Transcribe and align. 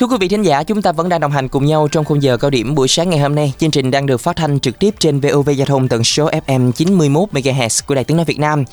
Thưa 0.00 0.06
quý 0.06 0.16
vị 0.20 0.28
thính 0.28 0.42
giả, 0.42 0.62
chúng 0.62 0.82
ta 0.82 0.92
vẫn 0.92 1.08
đang 1.08 1.20
đồng 1.20 1.32
hành 1.32 1.48
cùng 1.48 1.66
nhau 1.66 1.88
trong 1.88 2.04
khung 2.04 2.22
giờ 2.22 2.36
cao 2.36 2.50
điểm 2.50 2.74
buổi 2.74 2.88
sáng 2.88 3.10
ngày 3.10 3.18
hôm 3.18 3.34
nay. 3.34 3.52
Chương 3.58 3.70
trình 3.70 3.90
đang 3.90 4.06
được 4.06 4.20
phát 4.20 4.36
thanh 4.36 4.60
trực 4.60 4.78
tiếp 4.78 4.94
trên 4.98 5.20
VOV 5.20 5.50
Giao 5.50 5.66
thông 5.66 5.88
tần 5.88 6.04
số 6.04 6.30
FM 6.46 6.72
91 6.72 7.28
MHz 7.32 7.80
của 7.86 7.94
Đài 7.94 8.04
Tiếng 8.04 8.16
nói 8.16 8.26
Việt 8.26 8.38
Nam. 8.38 8.64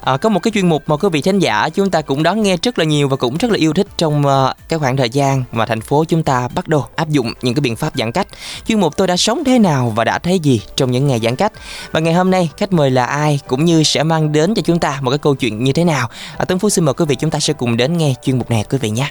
À, 0.00 0.16
có 0.16 0.28
một 0.28 0.40
cái 0.40 0.52
chuyên 0.54 0.68
mục 0.68 0.82
mà 0.86 0.96
quý 0.96 1.08
vị 1.12 1.22
thính 1.22 1.38
giả 1.38 1.68
chúng 1.68 1.90
ta 1.90 2.02
cũng 2.02 2.22
đón 2.22 2.42
nghe 2.42 2.56
rất 2.62 2.78
là 2.78 2.84
nhiều 2.84 3.08
và 3.08 3.16
cũng 3.16 3.36
rất 3.36 3.50
là 3.50 3.56
yêu 3.56 3.72
thích 3.72 3.86
trong 3.96 4.22
uh, 4.26 4.56
cái 4.68 4.78
khoảng 4.78 4.96
thời 4.96 5.10
gian 5.10 5.44
mà 5.52 5.66
thành 5.66 5.80
phố 5.80 6.04
chúng 6.04 6.22
ta 6.22 6.48
bắt 6.54 6.68
đầu 6.68 6.86
áp 6.96 7.08
dụng 7.08 7.32
những 7.42 7.54
cái 7.54 7.60
biện 7.60 7.76
pháp 7.76 7.92
giãn 7.96 8.12
cách. 8.12 8.26
Chuyên 8.66 8.80
mục 8.80 8.96
tôi 8.96 9.06
đã 9.06 9.16
sống 9.16 9.44
thế 9.44 9.58
nào 9.58 9.92
và 9.96 10.04
đã 10.04 10.18
thấy 10.18 10.38
gì 10.38 10.60
trong 10.76 10.90
những 10.90 11.06
ngày 11.06 11.20
giãn 11.22 11.36
cách. 11.36 11.52
Và 11.92 12.00
ngày 12.00 12.14
hôm 12.14 12.30
nay 12.30 12.50
khách 12.56 12.72
mời 12.72 12.90
là 12.90 13.04
ai 13.04 13.40
cũng 13.46 13.64
như 13.64 13.82
sẽ 13.82 14.02
mang 14.02 14.32
đến 14.32 14.54
cho 14.54 14.62
chúng 14.62 14.78
ta 14.78 14.98
một 15.02 15.10
cái 15.10 15.18
câu 15.18 15.34
chuyện 15.34 15.64
như 15.64 15.72
thế 15.72 15.84
nào. 15.84 16.08
À, 16.36 16.44
Tuấn 16.44 16.58
Phú 16.58 16.70
xin 16.70 16.84
mời 16.84 16.94
quý 16.94 17.04
vị 17.08 17.14
chúng 17.14 17.30
ta 17.30 17.40
sẽ 17.40 17.52
cùng 17.52 17.76
đến 17.76 17.96
nghe 17.96 18.14
chuyên 18.24 18.38
mục 18.38 18.50
này 18.50 18.64
quý 18.70 18.78
vị 18.78 18.90
nhé. 18.90 19.10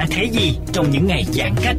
Đã 0.00 0.06
thấy 0.10 0.28
gì 0.28 0.58
trong 0.72 0.90
những 0.90 1.06
ngày 1.06 1.24
giãn 1.32 1.54
cách. 1.62 1.76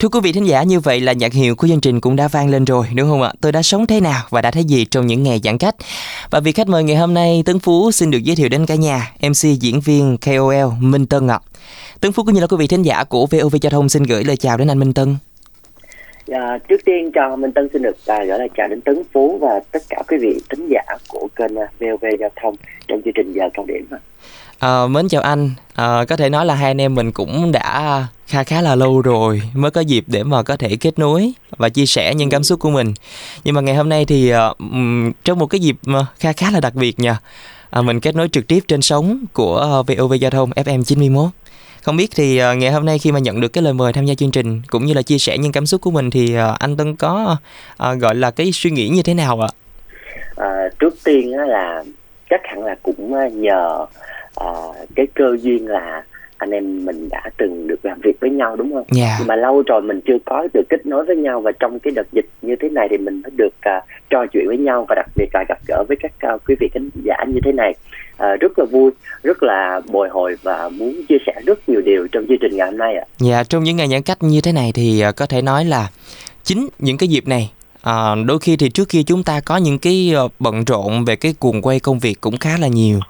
Thưa 0.00 0.08
quý 0.08 0.20
vị 0.22 0.32
thính 0.32 0.44
giả, 0.44 0.62
như 0.62 0.80
vậy 0.80 1.00
là 1.00 1.12
nhạc 1.12 1.32
hiệu 1.32 1.56
của 1.56 1.68
chương 1.68 1.80
trình 1.80 2.00
cũng 2.00 2.16
đã 2.16 2.28
vang 2.28 2.50
lên 2.50 2.64
rồi, 2.64 2.86
đúng 2.94 3.08
không 3.08 3.22
ạ? 3.22 3.32
Tôi 3.40 3.52
đã 3.52 3.62
sống 3.62 3.86
thế 3.86 4.00
nào 4.00 4.24
và 4.30 4.42
đã 4.42 4.50
thấy 4.50 4.64
gì 4.64 4.84
trong 4.84 5.06
những 5.06 5.22
ngày 5.22 5.40
giãn 5.44 5.58
cách? 5.58 5.74
Và 6.30 6.40
vị 6.40 6.52
khách 6.52 6.68
mời 6.68 6.84
ngày 6.84 6.96
hôm 6.96 7.14
nay, 7.14 7.42
Tấn 7.46 7.58
Phú 7.58 7.90
xin 7.92 8.10
được 8.10 8.18
giới 8.18 8.36
thiệu 8.36 8.48
đến 8.48 8.66
cả 8.66 8.74
nhà, 8.74 9.12
MC 9.20 9.60
diễn 9.60 9.80
viên 9.80 10.16
KOL 10.16 10.72
Minh 10.80 11.06
Tân 11.06 11.28
ạ. 11.28 11.40
Tấn 12.00 12.12
Phú 12.12 12.22
cũng 12.24 12.34
như 12.34 12.40
là 12.40 12.46
quý 12.46 12.56
vị 12.56 12.66
thính 12.66 12.82
giả 12.82 13.04
của 13.04 13.26
VOV 13.26 13.54
Giao 13.62 13.70
thông 13.70 13.88
xin 13.88 14.02
gửi 14.02 14.24
lời 14.24 14.36
chào 14.36 14.56
đến 14.56 14.70
anh 14.70 14.78
Minh 14.78 14.94
Tân. 14.94 15.16
À, 16.30 16.58
trước 16.68 16.84
tiên 16.84 17.10
cho 17.14 17.36
Minh 17.36 17.52
Tân 17.52 17.68
xin 17.72 17.82
được 17.82 17.96
à, 18.06 18.24
gửi 18.24 18.38
lời 18.38 18.48
chào 18.56 18.68
đến 18.68 18.80
Tấn 18.80 19.02
Phú 19.12 19.38
và 19.40 19.60
tất 19.72 19.82
cả 19.88 20.02
quý 20.08 20.16
vị 20.20 20.40
thính 20.50 20.68
giả 20.68 20.82
của 21.08 21.28
kênh 21.36 21.56
à, 21.56 21.66
VOV 21.80 22.04
Giao 22.20 22.30
thông 22.42 22.54
trong 22.88 23.02
chương 23.04 23.14
trình 23.14 23.32
giờ 23.32 23.48
cao 23.54 23.64
điểm. 23.68 23.86
À, 24.58 24.86
mến 24.86 25.08
chào 25.08 25.22
anh, 25.22 25.50
à, 25.74 26.04
có 26.08 26.16
thể 26.16 26.28
nói 26.28 26.46
là 26.46 26.54
hai 26.54 26.70
anh 26.70 26.80
em 26.80 26.94
mình 26.94 27.12
cũng 27.12 27.52
đã 27.52 28.06
khá 28.26 28.44
khá 28.44 28.60
là 28.60 28.74
lâu 28.74 29.00
rồi 29.00 29.42
mới 29.54 29.70
có 29.70 29.80
dịp 29.80 30.04
để 30.06 30.22
mà 30.22 30.42
có 30.42 30.56
thể 30.56 30.76
kết 30.76 30.98
nối 30.98 31.32
và 31.56 31.68
chia 31.68 31.86
sẻ 31.86 32.14
những 32.14 32.30
cảm 32.30 32.42
xúc 32.42 32.60
của 32.60 32.70
mình. 32.70 32.94
Nhưng 33.44 33.54
mà 33.54 33.60
ngày 33.60 33.74
hôm 33.74 33.88
nay 33.88 34.04
thì 34.04 34.32
uh, 34.34 34.56
trong 35.24 35.38
một 35.38 35.46
cái 35.46 35.60
dịp 35.60 35.76
à, 35.86 36.06
khá 36.18 36.32
khá 36.32 36.50
là 36.50 36.60
đặc 36.60 36.74
biệt 36.74 37.00
nha, 37.00 37.18
à, 37.70 37.82
mình 37.82 38.00
kết 38.00 38.14
nối 38.16 38.28
trực 38.28 38.46
tiếp 38.46 38.60
trên 38.68 38.82
sóng 38.82 39.24
của 39.32 39.82
VOV 39.86 40.14
Giao 40.20 40.30
thông 40.30 40.50
FM 40.50 40.82
91. 40.82 41.30
Không 41.84 41.96
biết 41.96 42.10
thì 42.16 42.38
ờ, 42.38 42.54
ngày 42.54 42.72
hôm 42.72 42.86
nay 42.86 42.98
khi 42.98 43.12
mà 43.12 43.18
nhận 43.18 43.40
được 43.40 43.48
cái 43.48 43.62
lời 43.64 43.72
mời 43.72 43.92
tham 43.92 44.04
gia 44.04 44.14
chương 44.14 44.30
trình 44.30 44.62
cũng 44.70 44.84
như 44.84 44.94
là 44.94 45.02
chia 45.02 45.18
sẻ 45.18 45.38
những 45.38 45.52
cảm 45.52 45.66
xúc 45.66 45.80
của 45.80 45.90
mình 45.90 46.10
thì 46.10 46.34
ờ, 46.34 46.56
anh 46.58 46.76
Tân 46.76 46.96
có 46.96 47.36
ờ, 47.76 47.94
gọi 47.94 48.14
là 48.14 48.30
cái 48.30 48.52
suy 48.52 48.70
nghĩ 48.70 48.88
như 48.88 49.02
thế 49.02 49.14
nào 49.14 49.40
ạ? 49.40 49.48
À, 50.36 50.68
trước 50.78 50.94
tiên 51.04 51.38
là 51.38 51.84
chắc 52.30 52.40
hẳn 52.44 52.64
là 52.64 52.74
cũng 52.82 53.14
nhờ 53.40 53.86
à, 54.36 54.46
cái 54.96 55.06
cơ 55.14 55.36
duyên 55.40 55.66
là 55.68 56.02
anh 56.44 56.50
em 56.50 56.84
mình 56.84 57.08
đã 57.10 57.22
từng 57.36 57.66
được 57.66 57.84
làm 57.84 58.00
việc 58.00 58.20
với 58.20 58.30
nhau 58.30 58.56
đúng 58.56 58.72
không? 58.74 58.84
Yeah. 58.96 59.12
Nhưng 59.18 59.28
mà 59.28 59.36
lâu 59.36 59.62
rồi 59.66 59.82
mình 59.82 60.00
chưa 60.06 60.18
có 60.24 60.48
được 60.54 60.62
kết 60.68 60.86
nối 60.86 61.04
với 61.04 61.16
nhau 61.16 61.40
và 61.40 61.52
trong 61.60 61.78
cái 61.78 61.92
đợt 61.96 62.06
dịch 62.12 62.26
như 62.42 62.56
thế 62.60 62.68
này 62.68 62.88
thì 62.90 62.98
mình 62.98 63.22
mới 63.22 63.30
được 63.36 63.54
uh, 63.78 63.84
trò 64.10 64.26
chuyện 64.32 64.44
với 64.46 64.58
nhau 64.58 64.86
và 64.88 64.94
đặc 64.94 65.06
biệt 65.16 65.28
là 65.34 65.44
gặp 65.48 65.58
gỡ 65.68 65.84
với 65.88 65.96
các 66.00 66.12
uh, 66.34 66.40
quý 66.48 66.54
vị 66.60 66.68
khán 66.74 66.90
giả 67.04 67.16
như 67.28 67.40
thế 67.44 67.52
này. 67.52 67.74
À, 68.16 68.36
rất 68.40 68.58
là 68.58 68.64
vui, 68.64 68.90
rất 69.22 69.42
là 69.42 69.80
bồi 69.92 70.08
hồi 70.08 70.36
và 70.42 70.68
muốn 70.68 70.94
chia 71.08 71.18
sẻ 71.26 71.32
rất 71.46 71.68
nhiều 71.68 71.80
điều 71.80 72.08
trong 72.12 72.24
chương 72.28 72.38
trình 72.40 72.56
ngày 72.56 72.70
hôm 72.70 72.78
nay 72.78 72.96
ạ. 72.96 73.04
Dạ, 73.18 73.44
trong 73.44 73.64
những 73.64 73.76
ngày 73.76 73.88
giãn 73.88 74.02
cách 74.02 74.18
như 74.20 74.40
thế 74.40 74.52
này 74.52 74.70
thì 74.74 75.04
uh, 75.08 75.16
có 75.16 75.26
thể 75.26 75.42
nói 75.42 75.64
là 75.64 75.88
chính 76.42 76.68
những 76.78 76.98
cái 76.98 77.08
dịp 77.08 77.28
này 77.28 77.50
À, 77.82 78.14
đôi 78.26 78.38
khi 78.38 78.56
thì 78.56 78.68
trước 78.68 78.88
kia 78.88 79.02
chúng 79.06 79.22
ta 79.22 79.40
có 79.40 79.56
những 79.56 79.78
cái 79.78 80.14
bận 80.38 80.64
rộn 80.64 81.04
về 81.04 81.16
cái 81.16 81.34
cuồng 81.38 81.62
quay 81.62 81.80
công 81.80 81.98
việc 81.98 82.20
cũng 82.20 82.38
khá 82.38 82.58
là 82.58 82.68
nhiều 82.68 83.00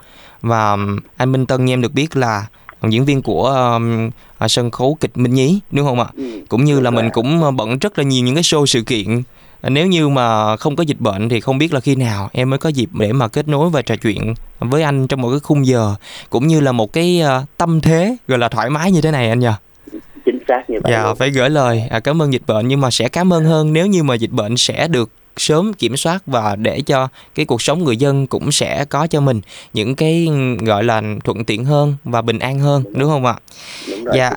và 0.40 0.76
anh 1.16 1.32
Minh 1.32 1.46
Tân 1.46 1.64
như 1.64 1.72
em 1.72 1.82
được 1.82 1.92
biết 1.92 2.16
là 2.16 2.46
diễn 2.92 3.04
viên 3.04 3.22
của 3.22 3.46
um, 3.46 4.10
sân 4.48 4.70
khấu 4.70 4.96
kịch 5.00 5.10
Minh 5.14 5.34
Nhí 5.34 5.60
đúng 5.70 5.86
không 5.86 6.00
ạ? 6.00 6.06
Ừ, 6.16 6.40
cũng 6.48 6.64
như 6.64 6.80
là 6.80 6.90
mình 6.90 7.10
cũng 7.10 7.56
bận 7.56 7.78
rất 7.78 7.98
là 7.98 8.04
nhiều 8.04 8.24
những 8.24 8.34
cái 8.34 8.42
show 8.42 8.66
sự 8.66 8.82
kiện. 8.82 9.22
Nếu 9.68 9.86
như 9.86 10.08
mà 10.08 10.56
không 10.56 10.76
có 10.76 10.82
dịch 10.82 11.00
bệnh 11.00 11.28
thì 11.28 11.40
không 11.40 11.58
biết 11.58 11.74
là 11.74 11.80
khi 11.80 11.96
nào 11.96 12.28
em 12.32 12.50
mới 12.50 12.58
có 12.58 12.68
dịp 12.68 12.88
để 12.92 13.12
mà 13.12 13.28
kết 13.28 13.48
nối 13.48 13.70
và 13.70 13.82
trò 13.82 13.96
chuyện 13.96 14.34
với 14.58 14.82
anh 14.82 15.06
trong 15.06 15.20
một 15.20 15.30
cái 15.30 15.40
khung 15.40 15.66
giờ 15.66 15.94
cũng 16.30 16.46
như 16.46 16.60
là 16.60 16.72
một 16.72 16.92
cái 16.92 17.22
uh, 17.22 17.56
tâm 17.56 17.80
thế 17.80 18.16
gọi 18.28 18.38
là 18.38 18.48
thoải 18.48 18.70
mái 18.70 18.92
như 18.92 19.00
thế 19.00 19.10
này 19.10 19.28
anh 19.28 19.38
nhỉ? 19.38 19.48
Chính 20.24 20.38
xác 20.48 20.70
như 20.70 20.78
vậy. 20.82 20.92
Dạ, 20.92 21.04
luôn. 21.04 21.16
phải 21.16 21.30
gửi 21.30 21.50
lời 21.50 21.82
à, 21.90 22.00
cảm 22.00 22.22
ơn 22.22 22.32
dịch 22.32 22.42
bệnh 22.46 22.68
nhưng 22.68 22.80
mà 22.80 22.90
sẽ 22.90 23.08
cảm 23.08 23.32
ơn 23.32 23.44
hơn 23.44 23.72
nếu 23.72 23.86
như 23.86 24.02
mà 24.02 24.14
dịch 24.14 24.30
bệnh 24.30 24.56
sẽ 24.56 24.88
được 24.88 25.10
sớm 25.36 25.72
kiểm 25.72 25.96
soát 25.96 26.22
và 26.26 26.56
để 26.56 26.80
cho 26.86 27.08
cái 27.34 27.46
cuộc 27.46 27.62
sống 27.62 27.84
người 27.84 27.96
dân 27.96 28.26
cũng 28.26 28.52
sẽ 28.52 28.84
có 28.84 29.06
cho 29.06 29.20
mình 29.20 29.40
những 29.72 29.96
cái 29.96 30.28
gọi 30.66 30.84
là 30.84 31.02
thuận 31.24 31.44
tiện 31.44 31.64
hơn 31.64 31.96
và 32.04 32.22
bình 32.22 32.38
an 32.38 32.58
hơn 32.58 32.82
đúng, 32.84 32.98
đúng 32.98 33.10
không 33.10 33.26
ạ? 33.26 33.34
Đúng 33.90 34.04
rồi, 34.04 34.16
dạ. 34.16 34.32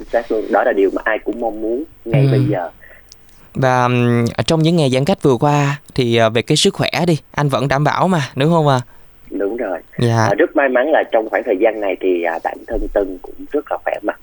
Đó 0.52 0.63
là 0.66 0.74
điều 0.75 0.90
mà 0.94 1.02
ai 1.06 1.19
cũng 1.25 1.40
mong 1.40 1.62
muốn 1.62 1.84
ngay 2.06 2.22
Ừ. 2.25 2.31
bây 2.31 2.46
giờ. 2.50 2.69
Và 3.53 3.90
trong 4.46 4.63
những 4.63 4.75
ngày 4.75 4.90
giãn 4.90 5.06
cách 5.06 5.22
vừa 5.22 5.38
qua 5.38 5.80
thì 5.96 6.18
à, 6.18 6.30
về 6.30 6.41
cái 6.41 6.57
sức 6.57 6.74
khỏe 6.74 6.90
đi, 7.07 7.18
anh 7.31 7.50
vẫn 7.50 7.68
đảm 7.68 7.84
bảo 7.84 8.07
mà, 8.07 8.30
đúng 8.36 8.50
không 8.50 8.68
ạ? 8.68 8.81
Đúng 9.31 9.57
rồi. 9.57 9.80
Dạ. 10.00 10.18
À, 10.18 10.34
rất 10.38 10.56
may 10.56 10.69
mắn 10.69 10.91
là 10.91 11.03
trong 11.12 11.30
khoảng 11.30 11.44
thời 11.45 11.56
gian 11.62 11.81
này 11.81 11.95
thì 12.01 12.24
à, 12.24 12.39
bản 12.44 12.57
thân 12.68 12.88
Tân 12.94 13.18
cũng 13.22 13.36
rất 13.51 13.72
là 13.72 13.77
khỏe 13.83 13.94
mạnh. 14.04 14.19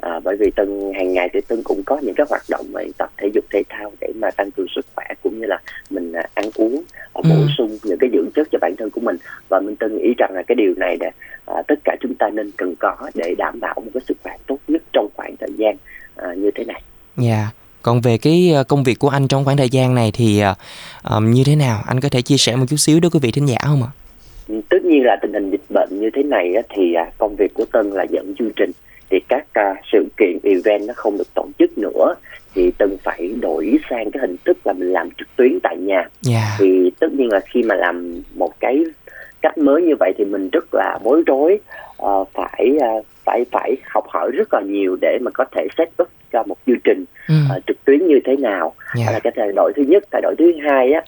À, 0.00 0.20
bởi 0.24 0.36
vì 0.40 0.50
Tân 0.56 0.92
hàng 0.98 1.12
ngày 1.12 1.28
thì 1.32 1.40
Tân 1.48 1.62
cũng 1.62 1.82
có 1.86 1.98
những 2.02 2.14
cái 2.14 2.26
hoạt 2.30 2.42
động 2.50 2.66
về 2.72 2.86
tập 2.98 3.10
thể 3.16 3.28
dục 3.34 3.44
thể 3.52 3.62
thao 3.68 3.92
để 4.00 4.08
mà 4.20 4.30
tăng 4.30 4.50
cường 4.50 4.66
sức 4.74 4.86
khỏe 4.96 5.04
cũng 5.22 5.40
như 5.40 5.46
là 5.46 5.58
mình 5.90 6.12
à, 6.12 6.22
ăn 6.34 6.50
uống 6.54 6.82
à, 7.14 7.20
bổ 7.28 7.34
Ừ. 7.34 7.46
sung 7.58 7.78
những 7.84 7.98
cái 8.00 8.10
dưỡng 8.12 8.30
chất 8.34 8.48
cho 8.52 8.58
bản 8.60 8.74
thân 8.78 8.90
của 8.90 9.00
mình 9.00 9.16
và 9.48 9.60
mình 9.60 9.76
Tân 9.76 9.96
nghĩ 9.98 10.14
rằng 10.18 10.30
là 10.34 10.42
cái 10.46 10.54
điều 10.54 10.74
này 10.76 10.96
là 11.00 11.10
à, 11.46 11.62
tất 11.68 11.74
cả 11.84 11.96
chúng 12.00 12.14
ta 12.14 12.28
nên 12.30 12.50
cần 12.56 12.74
có 12.78 12.96
để 13.14 13.34
đảm 13.38 13.60
bảo 13.60 13.74
một 13.76 13.90
cái 13.94 14.00
sức 14.08 14.16
khỏe 14.22 14.36
tốt 14.46 14.58
nhất 14.68 14.82
trong 14.92 15.08
khoảng 15.16 15.36
thời 15.40 15.50
gian 15.56 15.76
à, 16.16 16.34
như 16.36 16.50
thế 16.54 16.64
này. 16.64 16.82
Dạ. 17.16 17.50
Còn 17.82 18.00
về 18.00 18.18
cái 18.18 18.52
à, 18.56 18.62
công 18.62 18.84
việc 18.84 18.98
của 18.98 19.08
anh 19.08 19.28
trong 19.28 19.44
khoảng 19.44 19.56
thời 19.56 19.68
gian 19.68 19.94
này 19.94 20.10
thì 20.14 20.40
à, 20.40 20.54
như 21.22 21.42
thế 21.46 21.56
nào? 21.56 21.82
Anh 21.86 22.00
có 22.00 22.08
thể 22.08 22.22
chia 22.22 22.36
sẻ 22.36 22.56
một 22.56 22.64
chút 22.68 22.76
xíu 22.76 23.00
đối 23.00 23.10
với 23.10 23.20
quý 23.20 23.26
vị 23.26 23.30
thính 23.32 23.46
giả 23.48 23.56
không 23.62 23.82
ạ? 23.82 23.90
tất 24.68 24.84
nhiên 24.84 25.02
là 25.04 25.16
tình 25.22 25.32
hình 25.32 25.50
dịch 25.50 25.60
bệnh 25.74 25.88
như 26.00 26.10
thế 26.14 26.22
này 26.22 26.52
thì 26.68 26.94
công 27.18 27.36
việc 27.36 27.54
của 27.54 27.64
Tân 27.72 27.90
là 27.90 28.04
dẫn 28.10 28.34
chương 28.38 28.50
trình 28.56 28.70
thì 29.10 29.20
các 29.28 29.46
à, 29.52 29.74
sự 29.92 30.06
kiện 30.16 30.38
event 30.42 30.82
nó 30.86 30.94
không 30.96 31.18
được 31.18 31.34
tổ 31.34 31.48
chức 31.58 31.78
nữa 31.78 32.14
thì 32.54 32.70
Tân 32.78 32.96
phải 33.04 33.30
đổi 33.40 33.78
sang 33.90 34.10
cái 34.10 34.20
hình 34.20 34.36
thức 34.44 34.58
là 34.64 34.72
mình 34.72 34.92
làm 34.92 35.10
trực 35.10 35.28
tuyến 35.36 35.58
tại 35.62 35.76
nhà 35.76 36.08
Dạ. 36.20 36.56
thì 36.58 36.90
tất 37.00 37.12
nhiên 37.12 37.28
là 37.32 37.40
khi 37.40 37.62
mà 37.62 37.74
làm 37.74 38.22
một 38.34 38.60
cái 38.60 38.84
cách 39.42 39.58
mới 39.58 39.82
như 39.82 39.94
vậy 40.00 40.12
thì 40.18 40.24
mình 40.24 40.48
rất 40.52 40.64
là 40.72 40.98
bối 41.04 41.22
rối 41.26 41.60
uh, 42.02 42.28
phải 42.34 42.72
uh, 42.76 43.06
phải 43.24 43.44
phải 43.52 43.76
học 43.84 44.04
hỏi 44.08 44.30
rất 44.34 44.54
là 44.54 44.60
nhiều 44.60 44.96
để 45.00 45.18
mà 45.20 45.30
có 45.34 45.44
thể 45.52 45.66
set 45.78 45.88
up 46.02 46.08
cho 46.32 46.42
một 46.42 46.56
chương 46.66 46.80
trình 46.84 47.04
ừ. 47.28 47.34
uh, 47.56 47.62
trực 47.66 47.84
tuyến 47.84 48.06
như 48.06 48.20
thế 48.24 48.36
nào 48.36 48.74
yeah. 48.96 49.06
Dạ. 49.06 49.12
là 49.12 49.18
cái 49.18 49.32
thay 49.36 49.52
đổi 49.56 49.72
thứ 49.76 49.82
nhất 49.82 50.04
thay 50.10 50.22
đổi 50.22 50.34
thứ 50.38 50.52
hai 50.62 50.92
á 50.92 51.02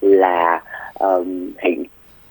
là 0.00 0.62
uh, 1.04 1.26
hiện 1.62 1.84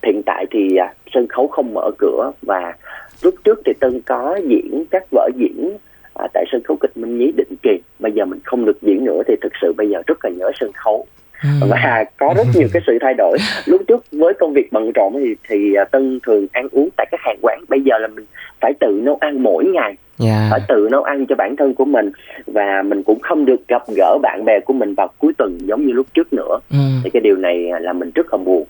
hiện 0.03 0.21
tại 0.25 0.45
thì 0.51 0.77
uh, 0.81 0.89
sân 1.13 1.27
khấu 1.27 1.47
không 1.47 1.73
mở 1.73 1.91
cửa 1.97 2.31
và 2.41 2.73
lúc 3.21 3.35
trước 3.43 3.61
thì 3.65 3.73
tân 3.79 4.01
có 4.05 4.39
diễn 4.47 4.83
các 4.91 5.03
vở 5.11 5.29
diễn 5.35 5.77
à, 6.13 6.27
tại 6.33 6.45
sân 6.51 6.61
khấu 6.63 6.77
kịch 6.77 6.97
minh 6.97 7.17
nhí 7.17 7.31
định 7.37 7.55
kỳ 7.63 7.79
bây 7.99 8.11
giờ 8.11 8.25
mình 8.25 8.39
không 8.43 8.65
được 8.65 8.81
diễn 8.81 9.05
nữa 9.05 9.21
thì 9.27 9.35
thực 9.41 9.53
sự 9.61 9.73
bây 9.77 9.89
giờ 9.89 10.01
rất 10.07 10.25
là 10.25 10.31
nhớ 10.31 10.51
sân 10.59 10.71
khấu 10.73 11.05
ừ. 11.43 11.49
và 11.69 12.05
có 12.17 12.33
rất 12.37 12.47
nhiều 12.55 12.67
cái 12.73 12.81
sự 12.87 12.97
thay 13.01 13.13
đổi 13.17 13.37
lúc 13.65 13.81
trước 13.87 14.05
với 14.11 14.33
công 14.33 14.53
việc 14.53 14.71
bận 14.71 14.91
rộn 14.91 15.13
thì 15.13 15.35
thì 15.49 15.73
à, 15.73 15.83
tân 15.83 16.19
thường 16.25 16.47
ăn 16.51 16.67
uống 16.71 16.89
tại 16.97 17.07
các 17.11 17.19
hàng 17.23 17.37
quán 17.41 17.63
bây 17.69 17.81
giờ 17.81 17.97
là 17.97 18.07
mình 18.07 18.25
phải 18.61 18.73
tự 18.79 18.99
nấu 19.03 19.17
ăn 19.21 19.43
mỗi 19.43 19.65
ngày 19.65 19.83
yeah. 19.85 19.97
Dạ. 20.17 20.47
phải 20.51 20.59
tự 20.67 20.87
nấu 20.91 21.03
ăn 21.03 21.25
cho 21.25 21.35
bản 21.35 21.55
thân 21.55 21.73
của 21.75 21.85
mình 21.85 22.11
và 22.47 22.81
mình 22.81 23.03
cũng 23.03 23.19
không 23.19 23.45
được 23.45 23.67
gặp 23.67 23.81
gỡ 23.97 24.17
bạn 24.21 24.45
bè 24.45 24.59
của 24.59 24.73
mình 24.73 24.93
vào 24.93 25.07
cuối 25.17 25.33
tuần 25.37 25.57
giống 25.61 25.85
như 25.85 25.93
lúc 25.93 26.07
trước 26.13 26.33
nữa 26.33 26.59
ừ. 26.71 26.77
thì 27.03 27.09
cái 27.09 27.21
điều 27.21 27.35
này 27.35 27.71
là 27.79 27.93
mình 27.93 28.11
rất 28.15 28.33
là 28.33 28.37
buồn 28.37 28.65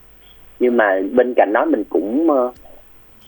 nhưng 0.59 0.77
mà 0.77 1.01
bên 1.11 1.33
cạnh 1.33 1.53
đó 1.53 1.65
mình 1.65 1.83
cũng 1.89 2.29
uh, 2.29 2.53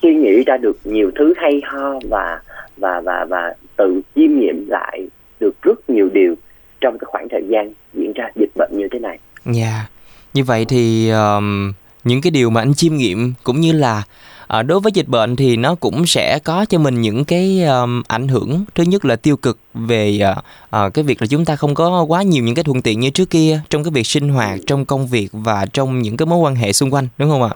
suy 0.02 0.16
nghĩ 0.16 0.44
ra 0.44 0.58
được 0.58 0.78
nhiều 0.84 1.12
thứ 1.16 1.34
hay 1.38 1.62
ho 1.66 2.00
và 2.10 2.42
và 2.78 3.02
và 3.02 3.26
và 3.30 3.54
tự 3.78 4.02
chiêm 4.16 4.40
nghiệm 4.40 4.66
lại 4.70 5.08
được 5.40 5.62
rất 5.62 5.90
nhiều 5.90 6.10
điều 6.14 6.36
trong 6.82 6.98
cái 6.98 7.06
khoảng 7.06 7.28
thời 7.30 7.44
gian 7.50 7.74
diễn 7.94 8.14
ra 8.16 8.30
dịch 8.36 8.52
bệnh 8.56 8.72
như 8.78 8.88
thế 8.92 9.00
này. 9.00 9.20
Dạ. 9.46 9.62
Yeah. 9.62 9.92
Như 10.34 10.44
vậy 10.44 10.66
thì 10.70 11.10
um, 11.10 11.72
những 12.04 12.22
cái 12.22 12.32
điều 12.32 12.50
mà 12.50 12.62
anh 12.62 12.74
chiêm 12.74 12.96
nghiệm 12.96 13.34
cũng 13.44 13.60
như 13.60 13.72
là 13.72 14.04
à, 14.48 14.62
đối 14.62 14.80
với 14.80 14.92
dịch 14.92 15.08
bệnh 15.08 15.36
thì 15.36 15.58
nó 15.58 15.76
cũng 15.76 16.08
sẽ 16.08 16.40
có 16.44 16.66
cho 16.66 16.78
mình 16.78 17.02
những 17.02 17.26
cái 17.26 17.64
um, 17.64 18.04
ảnh 18.08 18.28
hưởng. 18.28 18.66
Thứ 18.76 18.84
nhất 18.84 19.06
là 19.06 19.16
tiêu 19.16 19.38
cực 19.38 19.60
về 19.74 20.20
uh, 20.32 20.38
uh, 20.86 20.94
cái 20.94 21.04
việc 21.04 21.22
là 21.22 21.28
chúng 21.28 21.46
ta 21.46 21.56
không 21.56 21.76
có 21.76 22.04
quá 22.04 22.22
nhiều 22.22 22.44
những 22.44 22.56
cái 22.56 22.64
thuận 22.64 22.82
tiện 22.82 23.00
như 23.00 23.10
trước 23.10 23.30
kia 23.30 23.62
trong 23.70 23.84
cái 23.84 23.92
việc 23.92 24.08
sinh 24.08 24.30
hoạt 24.30 24.60
trong 24.68 24.86
công 24.86 25.08
việc 25.08 25.30
và 25.32 25.66
trong 25.66 26.02
những 26.02 26.18
cái 26.18 26.26
mối 26.26 26.38
quan 26.38 26.56
hệ 26.56 26.74
xung 26.74 26.94
quanh 26.94 27.08
đúng 27.18 27.30
không 27.30 27.44
ạ? 27.44 27.50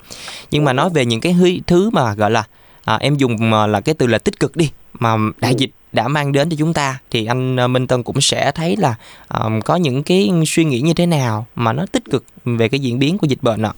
Nhưng 0.52 0.64
mà 0.64 0.74
nói 0.74 0.90
về 0.90 1.06
những 1.06 1.22
cái 1.22 1.36
thứ 1.68 1.90
mà 1.90 2.14
gọi 2.14 2.32
là 2.32 2.44
à, 2.86 2.98
em 3.02 3.16
dùng 3.16 3.54
là 3.54 3.82
cái 3.82 3.96
từ 3.96 4.08
là 4.08 4.18
tích 4.18 4.40
cực 4.40 4.56
đi 4.56 4.70
mà 4.94 5.18
đại 5.42 5.56
dịch 5.56 5.70
đã 5.92 6.08
mang 6.08 6.32
đến 6.32 6.50
cho 6.50 6.56
chúng 6.60 6.74
ta 6.74 7.00
thì 7.12 7.26
anh 7.26 7.60
à, 7.60 7.68
Minh 7.68 7.88
Tân 7.88 8.04
cũng 8.04 8.22
sẽ 8.22 8.52
thấy 8.52 8.78
là 8.78 8.96
um, 9.40 9.62
có 9.62 9.76
những 9.76 10.04
cái 10.04 10.30
suy 10.48 10.66
nghĩ 10.66 10.82
như 10.82 10.94
thế 10.94 11.06
nào 11.06 11.46
mà 11.56 11.74
nó 11.74 11.86
tích 11.92 12.04
cực 12.12 12.24
về 12.46 12.70
cái 12.70 12.80
diễn 12.80 13.00
biến 13.00 13.18
của 13.18 13.28
dịch 13.28 13.44
bệnh 13.44 13.62
ạ 13.62 13.74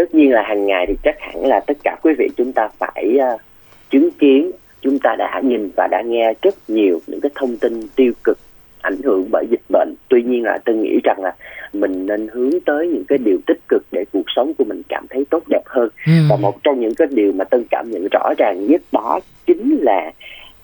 tất 0.00 0.14
nhiên 0.14 0.32
là 0.32 0.42
hàng 0.42 0.66
ngày 0.66 0.84
thì 0.88 0.94
chắc 1.02 1.20
hẳn 1.20 1.46
là 1.46 1.60
tất 1.60 1.76
cả 1.84 1.96
quý 2.02 2.14
vị 2.18 2.28
chúng 2.36 2.52
ta 2.52 2.68
phải 2.78 3.16
uh, 3.34 3.40
chứng 3.90 4.10
kiến. 4.10 4.50
Chúng 4.82 4.98
ta 4.98 5.14
đã 5.18 5.40
nhìn 5.44 5.70
và 5.76 5.88
đã 5.90 6.02
nghe 6.02 6.32
rất 6.42 6.54
nhiều 6.68 7.00
những 7.06 7.20
cái 7.20 7.30
thông 7.34 7.56
tin 7.56 7.80
tiêu 7.96 8.12
cực 8.24 8.38
ảnh 8.80 8.96
hưởng 9.04 9.28
bởi 9.32 9.46
dịch 9.50 9.60
bệnh. 9.68 9.94
Tuy 10.08 10.22
nhiên 10.22 10.44
là 10.44 10.58
tôi 10.64 10.76
nghĩ 10.76 11.00
rằng 11.04 11.18
là 11.22 11.32
mình 11.72 12.06
nên 12.06 12.28
hướng 12.28 12.50
tới 12.66 12.86
những 12.86 13.04
cái 13.08 13.18
điều 13.24 13.38
tích 13.46 13.58
cực 13.68 13.82
để 13.92 14.04
cuộc 14.12 14.24
sống 14.36 14.52
của 14.58 14.64
mình 14.64 14.82
cảm 14.88 15.06
thấy 15.10 15.24
tốt 15.30 15.42
đẹp 15.48 15.62
hơn. 15.66 15.88
Ừ. 16.06 16.12
và 16.30 16.36
một 16.36 16.62
trong 16.62 16.80
những 16.80 16.94
cái 16.94 17.08
điều 17.10 17.32
mà 17.32 17.44
tân 17.44 17.64
cảm 17.70 17.90
nhận 17.90 18.08
rõ 18.12 18.32
ràng 18.38 18.66
nhất 18.66 18.82
đó 18.92 19.20
chính 19.46 19.78
là 19.82 20.12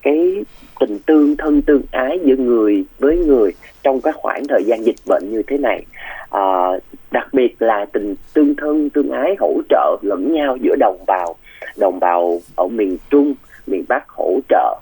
cái 0.07 0.45
tình 0.81 0.99
tương 1.07 1.37
thân 1.37 1.63
tương 1.63 1.83
ái 1.91 2.19
giữa 2.25 2.37
người 2.37 2.85
với 2.99 3.17
người 3.17 3.53
trong 3.83 4.01
cái 4.01 4.13
khoảng 4.17 4.43
thời 4.49 4.65
gian 4.65 4.85
dịch 4.85 4.97
bệnh 5.07 5.23
như 5.31 5.43
thế 5.47 5.59
này. 5.59 5.85
À, 6.31 6.71
đặc 7.11 7.29
biệt 7.33 7.63
là 7.63 7.87
tình 7.93 8.15
tương 8.35 8.55
thân 8.57 8.91
tương 8.91 9.11
ái 9.11 9.37
hỗ 9.39 9.61
trợ 9.69 9.97
lẫn 10.03 10.33
nhau 10.33 10.57
giữa 10.61 10.77
đồng 10.81 11.05
bào 11.07 11.37
đồng 11.77 12.01
bào 12.01 12.41
ở 12.57 12.69
miền 12.69 12.97
trung 13.11 13.35
miền 13.67 13.85
bắc 13.89 14.09
hỗ 14.09 14.39
trợ 14.49 14.81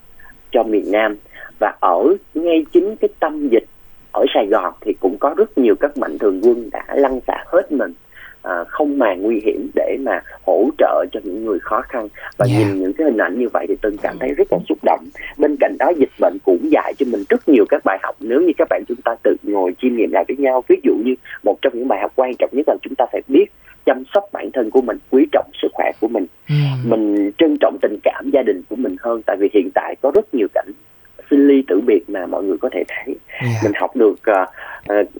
cho 0.53 0.63
miền 0.63 0.93
nam. 0.93 1.17
Và 1.59 1.75
ở 1.81 2.15
ngay 2.35 2.65
chính 2.73 2.97
cái 2.97 3.09
tâm 3.21 3.49
dịch 3.49 3.65
ở 4.13 4.25
Sài 4.35 4.47
Gòn 4.47 4.73
thì 4.81 4.93
cũng 5.01 5.17
có 5.19 5.35
rất 5.37 5.59
nhiều 5.59 5.75
các 5.81 5.97
mạnh 5.97 6.19
thường 6.19 6.41
quân 6.43 6.71
đã 6.73 6.85
lăn 6.95 7.21
xả 7.27 7.45
hết 7.47 7.73
mình 7.73 7.93
à, 8.45 8.65
không 8.69 8.99
màng 8.99 9.23
nguy 9.23 9.41
hiểm 9.45 9.71
để 9.75 9.97
mà 10.01 10.23
hỗ 10.47 10.69
trợ 10.79 11.05
cho 11.13 11.21
những 11.25 11.45
người 11.45 11.59
khó 11.59 11.83
khăn. 11.89 12.09
Và 12.37 12.47
yeah. 12.49 12.59
nhìn 12.59 12.81
những 12.81 12.93
cái 12.93 13.05
hình 13.05 13.19
ảnh 13.19 13.39
như 13.39 13.49
vậy 13.53 13.67
thì 13.69 13.75
tôi 13.83 13.97
cảm 14.03 14.17
thấy 14.21 14.35
rất 14.35 14.53
là 14.53 14.59
xúc 14.69 14.79
động. 14.83 15.05
Bên 15.39 15.57
cạnh 15.61 15.77
đó 15.79 15.93
dịch 15.97 16.11
bệnh 16.21 16.39
cũng 16.45 16.71
dạy 16.71 16.95
cho 16.99 17.07
mình 17.13 17.25
rất 17.29 17.49
nhiều 17.49 17.65
các 17.69 17.85
bài 17.85 17.99
học. 18.03 18.17
Nếu 18.21 18.41
như 18.41 18.53
các 18.59 18.69
bạn 18.71 18.83
chúng 18.89 19.01
ta 19.05 19.15
tự 19.23 19.37
ngồi 19.43 19.75
chiêm 19.83 19.97
nghiệm 19.97 20.13
lại 20.13 20.25
với 20.29 20.37
nhau 20.37 20.65
ví 20.69 20.77
dụ 20.85 20.93
như 21.05 21.15
một 21.45 21.57
trong 21.63 21.73
những 21.75 21.89
bài 21.89 21.99
học 22.03 22.13
quan 22.17 22.33
trọng 22.39 22.51
nhất 22.53 22.69
là 22.69 22.75
chúng 22.83 22.95
ta 22.95 23.05
phải 23.13 23.23
biết 23.29 23.47
chăm 23.87 24.03
sóc 24.15 24.25
bản 24.33 24.51
thân 24.53 24.71
của 24.71 24.81
mình 24.81 24.99
quý 25.11 25.27
trọng 25.33 25.51
sức 25.63 25.69
khỏe 25.73 25.91
của 26.01 26.09
mình. 26.09 26.27
Mm. 26.49 26.91
mình 26.91 27.31
trân 27.39 27.57
trọng 27.61 27.79
tình 27.83 27.97
cảm 28.03 28.31
gia 28.33 28.43
đình 28.43 28.63
của 28.69 28.77
mình 28.77 28.97
hơn 29.01 29.23
tại 29.27 29.37
vì 29.41 29.49
hiện 29.55 29.69
tại 29.75 29.97
có 30.03 30.11
rất 30.15 30.35
nhiều 30.35 30.47
cảnh 30.55 30.71
sinh 31.31 31.49
ly 31.49 31.63
tử 31.69 31.81
biệt 31.87 32.11
mà 32.11 32.27
mọi 32.27 32.43
người 32.43 32.59
có 32.59 32.69
thể 32.73 32.85
thấy 32.89 33.17
yeah. 33.41 33.65
mình 33.65 33.73
học 33.75 33.97
được 33.97 34.13
uh, 34.13 34.49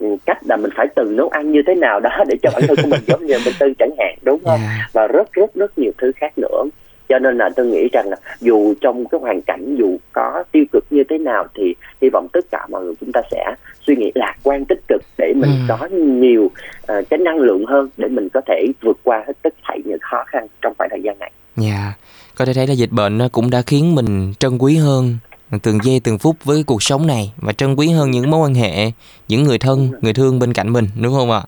uh, 0.05 0.21
cách 0.27 0.39
là 0.45 0.57
mình 0.57 0.71
phải 0.77 0.87
từng 0.97 1.17
nấu 1.17 1.29
ăn 1.29 1.53
như 1.53 1.63
thế 1.67 1.75
nào 1.75 2.01
đó 2.01 2.25
để 2.29 2.37
cho 2.43 2.51
bản 2.53 2.63
thân 2.69 2.77
của 2.83 2.89
mình 2.89 3.01
giống 3.07 3.27
như 3.27 3.35
mình 3.45 3.55
tư 3.61 3.73
chẳng 3.79 3.95
hạn 3.99 4.15
đúng 4.23 4.41
không 4.45 4.61
yeah. 4.61 4.91
và 4.93 5.07
rất 5.07 5.33
rất 5.33 5.55
rất 5.55 5.79
nhiều 5.79 5.93
thứ 5.99 6.13
khác 6.17 6.33
nữa 6.37 6.65
cho 7.09 7.19
nên 7.19 7.39
là 7.39 7.51
tôi 7.57 7.67
nghĩ 7.67 7.89
rằng 7.93 8.09
là 8.09 8.17
dù 8.41 8.75
trong 8.81 9.09
cái 9.09 9.21
hoàn 9.21 9.43
cảnh 9.43 9.77
dù 9.79 9.97
có 10.13 10.45
tiêu 10.53 10.65
cực 10.73 10.85
như 10.91 11.05
thế 11.09 11.19
nào 11.19 11.47
thì 11.55 11.75
hy 12.03 12.09
vọng 12.13 12.27
tất 12.33 12.45
cả 12.51 12.67
mọi 12.71 12.85
người 12.85 12.95
chúng 13.01 13.13
ta 13.13 13.21
sẽ 13.31 13.55
suy 13.87 13.97
nghĩ 13.97 14.13
lạc 14.15 14.35
quan 14.43 14.65
tích 14.65 14.81
cực 14.89 15.03
để 15.19 15.33
mình 15.37 15.51
ừ. 15.51 15.77
có 15.79 15.87
nhiều 15.87 16.45
uh, 16.45 17.09
cái 17.11 17.19
năng 17.19 17.39
lượng 17.39 17.67
hơn 17.67 17.89
để 17.97 18.09
mình 18.09 18.29
có 18.29 18.41
thể 18.47 18.67
vượt 18.81 18.99
qua 19.03 19.25
hết 19.27 19.33
tất 19.43 19.55
thảy 19.63 19.81
những 19.85 19.99
khó 20.01 20.25
khăn 20.27 20.47
trong 20.63 20.75
khoảng 20.79 20.91
thời 20.91 21.03
gian 21.03 21.19
này. 21.19 21.33
Dạ, 21.57 21.69
yeah. 21.69 21.99
có 22.35 22.45
thể 22.45 22.55
thấy 22.55 22.67
là 22.67 22.73
dịch 22.73 22.91
bệnh 22.91 23.19
nó 23.19 23.29
cũng 23.33 23.51
đã 23.51 23.63
khiến 23.67 23.95
mình 23.95 24.33
trân 24.39 24.59
quý 24.59 24.77
hơn 24.77 25.17
từng 25.63 25.79
giây 25.83 26.01
từng 26.05 26.19
phút 26.19 26.37
với 26.45 26.65
cuộc 26.67 26.83
sống 26.83 27.07
này 27.07 27.33
và 27.37 27.53
trân 27.53 27.75
quý 27.75 27.89
hơn 27.89 28.11
những 28.11 28.31
mối 28.31 28.41
quan 28.41 28.55
hệ 28.55 28.91
những 29.29 29.45
người 29.45 29.59
thân 29.59 29.91
người 30.01 30.13
thương 30.13 30.39
bên 30.39 30.53
cạnh 30.53 30.73
mình 30.73 30.89
đúng 31.01 31.15
không 31.15 31.31
ạ? 31.31 31.43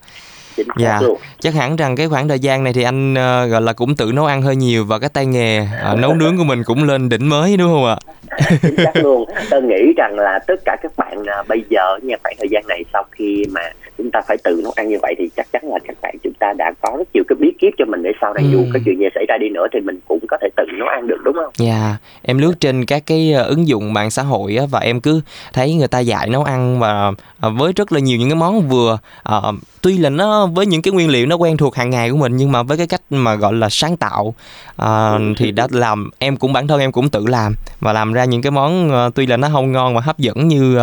Dạ. 0.76 1.00
chắc 1.40 1.54
hẳn 1.54 1.76
rằng 1.76 1.96
cái 1.96 2.08
khoảng 2.08 2.28
thời 2.28 2.38
gian 2.38 2.64
này 2.64 2.72
thì 2.72 2.82
anh 2.82 3.12
uh, 3.12 3.50
gọi 3.50 3.60
là 3.62 3.72
cũng 3.72 3.96
tự 3.96 4.12
nấu 4.12 4.26
ăn 4.26 4.42
hơi 4.42 4.56
nhiều 4.56 4.84
và 4.84 4.98
cái 4.98 5.08
tay 5.12 5.26
nghề 5.26 5.60
uh, 5.92 5.98
nấu 5.98 6.14
nướng 6.14 6.36
của 6.36 6.44
mình 6.44 6.62
cũng 6.64 6.84
lên 6.84 7.08
đỉnh 7.08 7.28
mới 7.28 7.56
đúng 7.56 7.72
không 7.72 7.84
ạ? 7.86 7.96
Chính 8.62 8.76
xác 8.76 8.96
luôn. 8.96 9.30
Tôi 9.50 9.62
nghĩ 9.62 9.92
rằng 9.96 10.18
là 10.18 10.38
tất 10.46 10.60
cả 10.64 10.76
các 10.82 10.92
bạn 10.96 11.20
uh, 11.20 11.48
bây 11.48 11.64
giờ 11.70 11.98
nha 12.02 12.16
khoảng 12.22 12.34
thời 12.38 12.48
gian 12.50 12.62
này 12.68 12.84
sau 12.92 13.04
khi 13.12 13.44
mà 13.50 13.60
chúng 13.98 14.10
ta 14.10 14.20
phải 14.28 14.36
tự 14.44 14.60
nấu 14.62 14.72
ăn 14.76 14.88
như 14.88 14.98
vậy 15.02 15.14
thì 15.18 15.28
chắc 15.36 15.46
chắn 15.52 15.62
là 15.64 15.78
các 15.88 15.96
bạn 16.02 16.16
chúng 16.22 16.32
ta 16.46 16.52
đã 16.52 16.72
có 16.82 16.96
rất 16.98 17.08
nhiều 17.14 17.24
cái 17.28 17.36
bí 17.40 17.52
kíp 17.58 17.72
cho 17.78 17.84
mình 17.84 18.02
để 18.02 18.10
sau 18.20 18.34
này 18.34 18.44
ừ. 18.44 18.50
dù 18.52 18.64
có 18.72 18.78
chuyện 18.84 18.98
gì 18.98 19.06
xảy 19.14 19.24
ra 19.28 19.36
đi 19.40 19.48
nữa 19.48 19.66
thì 19.72 19.80
mình 19.80 20.00
cũng 20.08 20.18
có 20.28 20.36
thể 20.42 20.48
tự 20.56 20.64
nấu 20.78 20.88
ăn 20.88 21.06
được 21.06 21.16
đúng 21.24 21.34
không? 21.34 21.52
Dạ, 21.56 21.72
yeah. 21.72 22.00
em 22.22 22.38
lướt 22.38 22.52
trên 22.60 22.84
các 22.84 23.02
cái 23.06 23.32
ờ, 23.32 23.42
ứng 23.42 23.68
dụng 23.68 23.92
mạng 23.92 24.10
xã 24.10 24.22
hội 24.22 24.56
á, 24.56 24.64
và 24.70 24.80
em 24.80 25.00
cứ 25.00 25.20
thấy 25.52 25.74
người 25.74 25.88
ta 25.88 25.98
dạy 25.98 26.28
nấu 26.28 26.44
ăn 26.44 26.78
và 26.78 27.12
ờ, 27.40 27.50
với 27.50 27.72
rất 27.76 27.92
là 27.92 28.00
nhiều 28.00 28.18
những 28.18 28.28
cái 28.28 28.36
món 28.36 28.68
vừa 28.68 28.98
uh, 29.28 29.54
tuy 29.82 29.98
là 29.98 30.10
nó 30.10 30.46
với 30.46 30.66
những 30.66 30.82
cái 30.82 30.92
nguyên 30.92 31.10
liệu 31.10 31.26
nó 31.26 31.36
quen 31.36 31.56
thuộc 31.56 31.76
hàng 31.76 31.90
ngày 31.90 32.10
của 32.10 32.16
mình 32.16 32.36
nhưng 32.36 32.52
mà 32.52 32.62
với 32.62 32.76
cái 32.76 32.86
cách 32.86 33.00
mà 33.10 33.34
gọi 33.34 33.52
là 33.52 33.68
sáng 33.68 33.96
tạo 33.96 34.34
uh, 34.82 34.86
thì 35.36 35.50
đã 35.50 35.68
làm 35.70 36.10
em 36.18 36.36
cũng 36.36 36.52
bản 36.52 36.66
thân 36.66 36.80
em 36.80 36.92
cũng 36.92 37.08
tự 37.08 37.26
làm 37.26 37.54
và 37.80 37.92
làm 37.92 38.12
ra 38.12 38.24
những 38.24 38.42
cái 38.42 38.50
món 38.50 38.88
uh, 38.88 39.14
tuy 39.14 39.26
là 39.26 39.36
nó 39.36 39.48
không 39.52 39.72
ngon 39.72 39.94
và 39.94 40.00
hấp 40.00 40.18
dẫn 40.18 40.48
như 40.48 40.78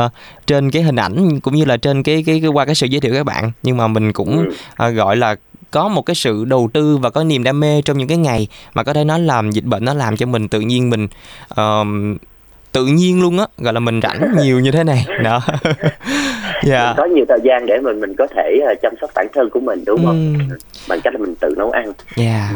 trên 0.48 0.72
cái 0.72 0.82
hình 0.82 0.96
ảnh 0.96 1.40
cũng 1.40 1.56
như 1.56 1.66
là 1.66 1.78
trên 1.78 2.04
cái 2.04 2.24
cái, 2.26 2.40
cái 2.42 2.50
qua 2.50 2.66
cái 2.66 2.76
sự 2.76 2.88
giới 2.88 3.02
thiệu 3.02 3.14
các 3.14 3.26
bạn 3.26 3.52
nhưng 3.64 3.78
mà 3.78 3.88
mình 3.88 4.14
cũng 4.14 4.50
uh, 4.88 4.96
gọi 4.96 5.16
là 5.16 5.36
có 5.74 5.88
một 5.88 6.02
cái 6.02 6.16
sự 6.16 6.46
đầu 6.46 6.70
tư 6.74 6.98
và 6.98 7.10
có 7.10 7.24
niềm 7.24 7.44
đam 7.44 7.60
mê 7.60 7.82
trong 7.86 7.98
những 7.98 8.08
cái 8.08 8.18
ngày 8.18 8.48
mà 8.74 8.84
có 8.84 8.94
thể 8.94 9.04
nói 9.04 9.20
làm 9.20 9.52
dịch 9.52 9.64
bệnh 9.64 9.86
nó 9.86 9.94
làm 9.94 10.18
cho 10.18 10.26
mình 10.26 10.48
tự 10.48 10.60
nhiên 10.60 10.90
mình 10.90 11.08
uh, 11.52 11.88
tự 12.72 12.86
nhiên 12.86 13.22
luôn 13.22 13.40
á 13.40 13.46
gọi 13.58 13.74
là 13.74 13.80
mình 13.80 14.00
rảnh 14.04 14.36
nhiều 14.44 14.60
như 14.60 14.72
thế 14.72 14.84
này 14.84 15.06
đó 15.24 15.42
yeah. 16.68 16.88
mình 16.88 16.96
có 16.98 17.06
nhiều 17.06 17.26
thời 17.30 17.40
gian 17.44 17.66
để 17.66 17.80
mình 17.80 18.00
mình 18.00 18.16
có 18.18 18.28
thể 18.36 18.60
uh, 18.74 18.82
chăm 18.82 18.94
sóc 19.02 19.10
bản 19.16 19.28
thân 19.34 19.50
của 19.50 19.60
mình 19.60 19.84
đúng 19.86 20.06
không 20.06 20.34
mm. 20.34 20.50
bằng 20.90 21.00
cách 21.04 21.14
là 21.14 21.20
mình 21.20 21.36
tự 21.36 21.54
nấu 21.58 21.72
ăn 21.72 21.94
yeah. 22.16 22.52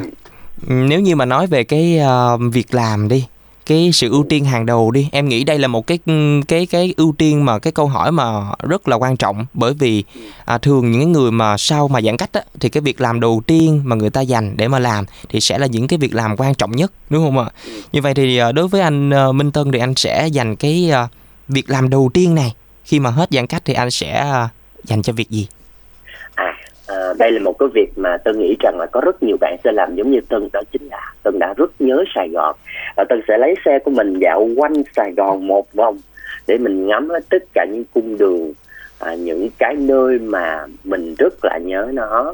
ừ. 0.68 0.74
nếu 0.74 1.00
như 1.00 1.16
mà 1.16 1.26
nói 1.26 1.48
về 1.48 1.64
cái 1.64 2.00
uh, 2.36 2.54
việc 2.54 2.74
làm 2.74 3.08
đi 3.08 3.26
cái 3.68 3.90
sự 3.94 4.12
ưu 4.12 4.26
tiên 4.30 4.46
hàng 4.46 4.66
đầu 4.66 4.92
đi. 4.92 5.10
Em 5.12 5.30
nghĩ 5.30 5.44
đây 5.44 5.60
là 5.60 5.68
một 5.68 5.88
cái 5.88 6.00
cái 6.48 6.66
cái 6.66 6.94
ưu 6.98 7.16
tiên 7.18 7.46
mà 7.46 7.60
cái 7.60 7.74
câu 7.74 7.88
hỏi 7.88 8.12
mà 8.12 8.52
rất 8.60 8.88
là 8.88 8.96
quan 8.96 9.18
trọng. 9.18 9.46
Bởi 9.54 9.74
vì 9.74 10.04
à, 10.46 10.58
thường 10.58 10.92
những 10.92 11.12
người 11.12 11.32
mà 11.32 11.58
sau 11.58 11.88
mà 11.88 12.02
giãn 12.02 12.18
cách 12.18 12.34
á, 12.34 12.42
thì 12.60 12.70
cái 12.70 12.82
việc 12.82 13.02
làm 13.02 13.20
đầu 13.20 13.42
tiên 13.48 13.82
mà 13.86 13.96
người 13.96 14.10
ta 14.10 14.22
dành 14.22 14.58
để 14.58 14.68
mà 14.68 14.80
làm 14.80 15.06
thì 15.30 15.40
sẽ 15.40 15.58
là 15.58 15.68
những 15.68 15.88
cái 15.88 16.00
việc 16.00 16.16
làm 16.16 16.38
quan 16.38 16.54
trọng 16.56 16.72
nhất 16.72 16.92
đúng 17.10 17.26
không 17.26 17.38
ạ? 17.38 17.50
Như 17.92 18.02
vậy 18.02 18.14
thì 18.14 18.38
à, 18.38 18.52
đối 18.52 18.68
với 18.68 18.82
anh 18.82 19.14
à, 19.14 19.32
Minh 19.32 19.52
Tân 19.52 19.72
thì 19.72 19.80
anh 19.80 19.96
sẽ 19.96 20.28
dành 20.28 20.56
cái 20.56 20.92
à, 20.92 21.08
việc 21.48 21.70
làm 21.70 21.90
đầu 21.90 22.10
tiên 22.14 22.36
này. 22.36 22.54
Khi 22.84 23.00
mà 23.00 23.10
hết 23.10 23.30
giãn 23.32 23.48
cách 23.48 23.62
thì 23.66 23.74
anh 23.74 23.92
sẽ 23.92 24.34
dành 24.84 25.02
cho 25.02 25.14
việc 25.14 25.30
gì? 25.30 25.48
Đây 27.20 27.32
là 27.32 27.40
một 27.40 27.60
cái 27.60 27.70
việc 27.74 27.90
mà 27.96 28.18
tôi 28.26 28.36
nghĩ 28.36 28.56
rằng 28.60 28.78
là 28.80 28.86
có 28.86 29.02
rất 29.02 29.24
nhiều 29.24 29.38
bạn 29.42 29.58
sẽ 29.64 29.72
làm 29.72 29.96
giống 29.96 30.12
như 30.12 30.20
tân 30.30 30.50
đó 30.54 30.62
chính 30.72 30.88
là 30.92 31.14
tân 31.24 31.40
đã 31.40 31.54
rất 31.58 31.72
nhớ 31.82 32.04
sài 32.16 32.30
gòn 32.30 32.56
và 32.98 33.04
tân 33.10 33.22
sẽ 33.28 33.38
lấy 33.38 33.56
xe 33.66 33.80
của 33.80 33.92
mình 33.92 34.14
dạo 34.20 34.48
quanh 34.58 34.74
sài 34.96 35.12
gòn 35.18 35.48
một 35.48 35.74
vòng 35.74 35.98
để 36.48 36.58
mình 36.58 36.88
ngắm 36.88 37.10
hết 37.10 37.24
tất 37.30 37.44
cả 37.54 37.66
những 37.72 37.84
cung 37.94 38.18
đường 38.18 38.54
à, 39.00 39.16
những 39.16 39.48
cái 39.58 39.76
nơi 39.76 40.20
mà 40.20 40.66
mình 40.84 41.16
rất 41.20 41.34
là 41.44 41.58
nhớ 41.58 41.88
nó 41.94 42.34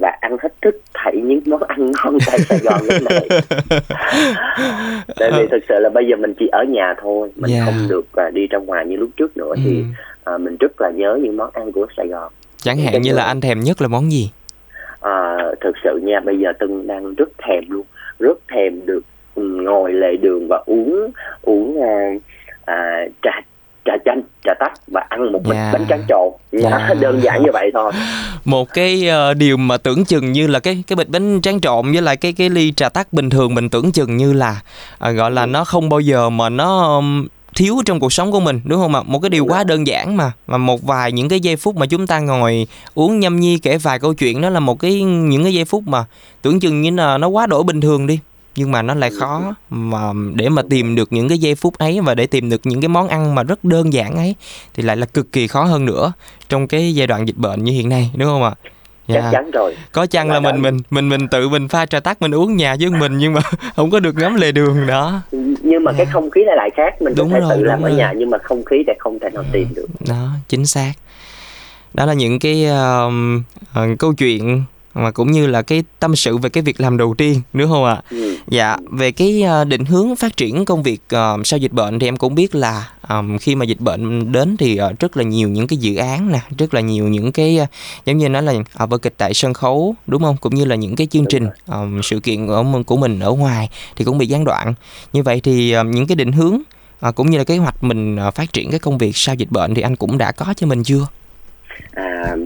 và 0.00 0.16
ăn 0.20 0.36
hết 0.42 0.62
thức 0.62 0.80
thảy 0.94 1.16
những 1.16 1.40
món 1.46 1.62
ăn 1.62 1.90
ngon 1.92 2.18
tại 2.26 2.38
Sài 2.38 2.58
Gòn 2.58 2.80
lúc 2.84 3.02
này 3.10 3.28
tại 5.16 5.30
vì 5.36 5.46
thực 5.50 5.62
sự 5.68 5.74
là 5.78 5.88
bây 5.88 6.06
giờ 6.06 6.16
mình 6.16 6.34
chỉ 6.38 6.46
ở 6.52 6.64
nhà 6.68 6.94
thôi 7.02 7.30
mình 7.36 7.50
Yeah. 7.52 7.64
không 7.66 7.88
được 7.88 8.06
à, 8.16 8.30
đi 8.30 8.46
ra 8.46 8.58
ngoài 8.58 8.86
như 8.86 8.96
lúc 8.96 9.10
trước 9.16 9.36
nữa 9.36 9.54
thì 9.64 9.76
Ừ. 9.76 9.82
à, 10.32 10.38
mình 10.38 10.56
rất 10.60 10.80
là 10.80 10.90
nhớ 10.90 11.18
những 11.22 11.36
món 11.36 11.50
ăn 11.52 11.72
của 11.72 11.86
Sài 11.96 12.06
Gòn 12.08 12.32
chẳng 12.66 12.78
hạn 12.78 13.02
như 13.02 13.12
là 13.12 13.24
anh 13.24 13.40
thèm 13.40 13.60
nhất 13.60 13.82
là 13.82 13.88
món 13.88 14.12
gì? 14.12 14.30
À, 15.00 15.36
thực 15.60 15.72
sự 15.84 16.00
nha 16.02 16.20
bây 16.20 16.38
giờ 16.38 16.52
Tân 16.58 16.86
đang 16.86 17.14
rất 17.14 17.28
thèm 17.38 17.64
luôn. 17.68 17.86
Rất 18.18 18.38
thèm 18.48 18.86
được 18.86 19.00
ừ, 19.34 19.42
ngồi 19.42 19.92
lề 19.92 20.16
đường 20.16 20.48
và 20.48 20.62
uống 20.66 21.10
uống 21.42 21.82
à, 21.82 21.94
à, 22.64 23.04
trà 23.22 23.30
trà 23.84 23.92
chanh 24.04 24.22
trà 24.44 24.54
tắc 24.60 24.72
và 24.86 25.00
ăn 25.08 25.32
một 25.32 25.42
bịch 25.44 25.54
Yeah. 25.54 25.72
bánh 25.72 25.86
tráng 25.88 26.02
trộn. 26.08 26.32
Dạ, 26.52 26.70
Yeah. 26.70 26.96
đơn 27.00 27.20
giản 27.22 27.42
như 27.42 27.50
vậy 27.52 27.70
thôi. 27.74 27.92
Một 28.44 28.68
cái 28.74 29.08
ờ, 29.08 29.34
điều 29.34 29.56
mà 29.56 29.76
tưởng 29.76 30.04
chừng 30.04 30.32
như 30.32 30.46
là 30.46 30.60
cái 30.60 30.82
cái 30.86 30.96
bịch 30.96 31.08
bánh 31.08 31.40
tráng 31.40 31.60
trộn 31.60 31.92
với 31.92 32.02
lại 32.02 32.16
cái 32.16 32.32
cái 32.32 32.50
ly 32.50 32.72
trà 32.72 32.88
tắc 32.88 33.12
bình 33.12 33.30
thường 33.30 33.54
mình 33.54 33.70
tưởng 33.70 33.92
chừng 33.92 34.16
như 34.16 34.32
là 34.32 34.60
ờ, 34.98 35.12
gọi 35.12 35.30
là 35.30 35.46
nó 35.46 35.64
không 35.64 35.88
bao 35.88 36.00
giờ 36.00 36.30
mà 36.30 36.48
nó 36.48 36.96
ừm, 36.96 37.26
thiếu 37.56 37.82
trong 37.84 38.00
cuộc 38.00 38.12
sống 38.12 38.32
của 38.32 38.40
mình 38.40 38.60
đúng 38.64 38.80
không 38.80 38.94
ạ? 38.94 39.02
Một 39.02 39.18
cái 39.18 39.30
điều 39.30 39.44
quá 39.44 39.64
đơn 39.64 39.86
giản 39.86 40.16
mà 40.16 40.32
mà 40.46 40.58
một 40.58 40.82
vài 40.82 41.12
những 41.12 41.28
cái 41.28 41.40
giây 41.40 41.56
phút 41.56 41.76
mà 41.76 41.86
chúng 41.86 42.06
ta 42.06 42.18
ngồi 42.18 42.66
uống 42.94 43.20
nhâm 43.20 43.40
nhi 43.40 43.58
kể 43.58 43.78
vài 43.78 43.98
câu 43.98 44.14
chuyện 44.14 44.40
đó 44.40 44.50
là 44.50 44.60
một 44.60 44.80
cái 44.80 45.02
những 45.02 45.42
cái 45.42 45.54
giây 45.54 45.64
phút 45.64 45.88
mà 45.88 46.04
tưởng 46.42 46.60
chừng 46.60 46.82
như 46.82 46.90
là 46.90 47.18
nó 47.18 47.28
quá 47.28 47.46
đổi 47.46 47.62
bình 47.62 47.80
thường 47.80 48.06
đi 48.06 48.18
nhưng 48.56 48.72
mà 48.72 48.82
nó 48.82 48.94
lại 48.94 49.10
khó 49.18 49.54
mà 49.70 50.12
để 50.34 50.48
mà 50.48 50.62
tìm 50.70 50.94
được 50.94 51.12
những 51.12 51.28
cái 51.28 51.38
giây 51.38 51.54
phút 51.54 51.78
ấy 51.78 52.00
và 52.00 52.14
để 52.14 52.26
tìm 52.26 52.50
được 52.50 52.60
những 52.64 52.80
cái 52.80 52.88
món 52.88 53.08
ăn 53.08 53.34
mà 53.34 53.42
rất 53.42 53.64
đơn 53.64 53.92
giản 53.92 54.16
ấy 54.16 54.34
thì 54.74 54.82
lại 54.82 54.96
là 54.96 55.06
cực 55.06 55.32
kỳ 55.32 55.46
khó 55.46 55.64
hơn 55.64 55.84
nữa 55.84 56.12
trong 56.48 56.68
cái 56.68 56.94
giai 56.94 57.06
đoạn 57.06 57.26
dịch 57.26 57.36
bệnh 57.36 57.64
như 57.64 57.72
hiện 57.72 57.88
nay 57.88 58.10
đúng 58.14 58.28
không 58.28 58.42
ạ? 58.42 58.54
Dạ. 59.14 59.28
chắn 59.32 59.50
rồi 59.50 59.76
Có 59.92 60.06
chăng 60.06 60.28
là 60.28 60.34
Là 60.34 60.40
mình 60.40 60.54
đó. 60.54 60.60
mình 60.62 60.78
mình 60.90 61.08
mình 61.08 61.28
tự 61.28 61.48
mình 61.48 61.68
pha 61.68 61.86
trà 61.86 62.00
tắc 62.00 62.22
mình 62.22 62.34
uống 62.34 62.56
nhà 62.56 62.76
với 62.80 62.90
mình 62.90 63.18
nhưng 63.18 63.32
mà 63.32 63.40
không 63.76 63.90
có 63.90 64.00
được 64.00 64.14
ngắm 64.16 64.34
lề 64.34 64.52
đường 64.52 64.86
đó. 64.86 65.20
nhưng 65.62 65.84
mà 65.84 65.92
cái 65.92 66.06
không 66.06 66.30
khí 66.30 66.40
lại 66.46 66.56
lại 66.56 66.70
khác 66.76 67.02
mình 67.02 67.14
Đúng 67.16 67.28
có 67.32 67.34
thể 67.34 67.40
rồi, 67.40 67.50
tự 67.56 67.64
làm 67.64 67.78
đúng 67.78 67.84
ở 67.84 67.88
rồi. 67.88 67.98
nhà 67.98 68.12
nhưng 68.16 68.30
mà 68.30 68.38
không 68.38 68.64
khí 68.64 68.76
thì 68.86 68.92
không 68.98 69.18
thể 69.18 69.30
nào 69.30 69.44
tìm 69.52 69.68
được 69.74 69.86
Đó, 70.08 70.28
chính 70.48 70.66
xác. 70.66 70.92
Đó 71.94 72.06
là 72.06 72.12
những 72.14 72.38
cái 72.38 72.66
um, 72.66 73.42
ờ, 73.74 73.86
câu 73.98 74.12
chuyện 74.14 74.62
mà 74.96 75.10
cũng 75.10 75.32
như 75.32 75.46
là 75.46 75.62
cái 75.62 75.84
tâm 76.00 76.16
sự 76.16 76.38
về 76.38 76.48
cái 76.48 76.62
việc 76.62 76.80
làm 76.80 76.96
đầu 76.96 77.14
tiên 77.18 77.40
đúng 77.52 77.68
không 77.70 77.84
ạ? 77.84 78.02
ừ. 78.10 78.36
Dạ, 78.48 78.76
về 78.90 79.12
cái 79.12 79.42
ờ, 79.42 79.64
định 79.64 79.84
hướng 79.84 80.16
phát 80.16 80.36
triển 80.36 80.64
công 80.64 80.82
việc 80.82 81.00
ờ, 81.08 81.38
sau 81.44 81.58
dịch 81.58 81.72
bệnh 81.72 81.98
thì 81.98 82.08
em 82.08 82.16
cũng 82.16 82.34
biết 82.34 82.54
là 82.54 82.88
ờm, 83.00 83.38
khi 83.38 83.54
mà 83.54 83.64
dịch 83.64 83.80
bệnh 83.80 84.32
đến 84.32 84.56
thì 84.56 84.76
ờ, 84.76 84.92
rất 85.00 85.16
là 85.16 85.22
nhiều 85.22 85.48
những 85.48 85.66
cái 85.66 85.76
dự 85.76 85.96
án 85.96 86.32
nè, 86.32 86.40
rất 86.58 86.74
là 86.74 86.80
nhiều 86.80 87.08
những 87.08 87.32
cái 87.32 87.58
ờ, 87.58 87.66
giống 88.04 88.18
như 88.18 88.28
nói 88.28 88.42
là 88.42 88.52
uh, 88.52 88.90
vở 88.90 88.98
kịch 88.98 89.14
tại 89.16 89.34
sân 89.34 89.54
khấu 89.54 89.94
đúng 90.06 90.22
không? 90.22 90.36
Cũng 90.40 90.54
như 90.54 90.64
là 90.64 90.74
những 90.74 90.96
cái 90.96 91.06
chương 91.06 91.22
Đúng 91.22 91.30
trình 91.30 91.48
ờm, 91.66 92.02
sự 92.02 92.20
kiện 92.20 92.46
ở 92.46 92.64
của 92.86 92.96
mình 92.96 93.20
ở 93.20 93.32
ngoài 93.32 93.70
thì 93.96 94.04
cũng 94.04 94.18
bị 94.18 94.26
gián 94.26 94.44
đoạn. 94.44 94.74
Như 95.12 95.22
vậy 95.22 95.40
thì 95.40 95.72
ờm, 95.72 95.90
những 95.90 96.06
cái 96.06 96.16
định 96.16 96.32
hướng 96.32 96.58
ờ, 97.00 97.12
cũng 97.12 97.30
như 97.30 97.38
là 97.38 97.44
kế 97.44 97.56
hoạch 97.56 97.84
mình 97.84 98.16
ờ, 98.16 98.30
phát 98.30 98.52
triển 98.52 98.70
cái 98.70 98.80
công 98.80 98.98
việc 98.98 99.16
sau 99.16 99.34
dịch 99.34 99.50
bệnh 99.50 99.74
thì 99.74 99.82
anh 99.82 99.96
cũng 99.96 100.18
đã 100.18 100.32
có 100.32 100.54
cho 100.56 100.66
mình 100.66 100.82
chưa? 100.82 101.06
à, 101.92 102.36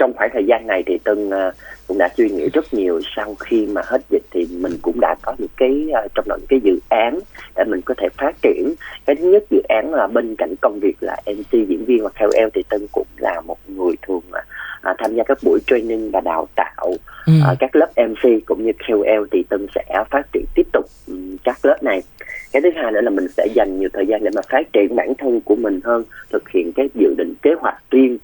trong 0.00 0.12
khoảng 0.16 0.30
thời 0.32 0.44
gian 0.46 0.66
này 0.66 0.82
thì 0.86 0.98
Tân 1.04 1.30
à, 1.30 1.52
cũng 1.86 1.98
đã 1.98 2.08
suy 2.16 2.28
nghĩ 2.28 2.48
rất 2.52 2.74
nhiều 2.74 3.00
sau 3.16 3.34
khi 3.34 3.66
mà 3.66 3.82
hết 3.84 4.00
dịch 4.10 4.22
thì 4.30 4.46
mình 4.60 4.72
cũng 4.82 5.00
đã 5.00 5.14
có 5.22 5.34
những 5.38 5.50
cái 5.56 5.88
à, 5.92 6.00
trong 6.14 6.24
đó 6.28 6.36
những 6.36 6.46
cái 6.48 6.60
dự 6.64 6.78
án 6.88 7.18
để 7.56 7.64
mình 7.64 7.80
có 7.84 7.94
thể 7.98 8.08
phát 8.18 8.32
triển. 8.42 8.74
Cái 9.06 9.16
thứ 9.16 9.32
nhất 9.32 9.44
dự 9.50 9.62
án 9.68 9.94
là 9.94 10.06
bên 10.06 10.36
cạnh 10.36 10.54
công 10.60 10.78
việc 10.82 10.96
là 11.00 11.16
MC 11.26 11.50
diễn 11.52 11.84
viên 11.84 12.02
và 12.02 12.10
KOL 12.18 12.48
thì 12.54 12.62
Tân 12.68 12.86
cũng 12.92 13.06
là 13.16 13.40
một 13.40 13.58
người 13.68 13.94
thường 14.06 14.22
à, 14.32 14.42
à, 14.82 14.94
tham 14.98 15.14
gia 15.14 15.22
các 15.24 15.38
buổi 15.42 15.60
training 15.66 16.10
và 16.10 16.20
đào 16.20 16.48
tạo. 16.56 16.94
Ừ. 17.26 17.32
à, 17.44 17.54
các 17.58 17.76
lớp 17.76 17.88
MC 17.96 18.46
cũng 18.46 18.66
như 18.66 18.72
KOL 18.88 19.24
thì 19.32 19.44
Tân 19.48 19.66
sẽ 19.74 20.04
phát 20.10 20.32
triển 20.32 20.44
tiếp 20.54 20.66
tục 20.72 20.84
ừm, 21.06 21.36
các 21.44 21.58
lớp 21.62 21.82
này. 21.82 22.02
Cái 22.52 22.62
thứ 22.62 22.68
hai 22.76 22.92
nữa 22.92 23.00
là 23.00 23.10
mình 23.10 23.26
sẽ 23.36 23.46
dành 23.54 23.80
nhiều 23.80 23.88
thời 23.92 24.06
gian 24.06 24.24
để 24.24 24.30
mà 24.34 24.42
phát 24.50 24.72
triển 24.72 24.96
bản 24.96 25.12
thân 25.18 25.40
của 25.40 25.56
mình 25.56 25.80
hơn 25.84 26.04
thực 26.32 26.48
hiện 26.48 26.72
cái 26.72 26.88
dự 26.94 27.14
định 27.18 27.34
kế 27.42 27.50
hoạch 27.60 27.76
riêng 27.90 28.18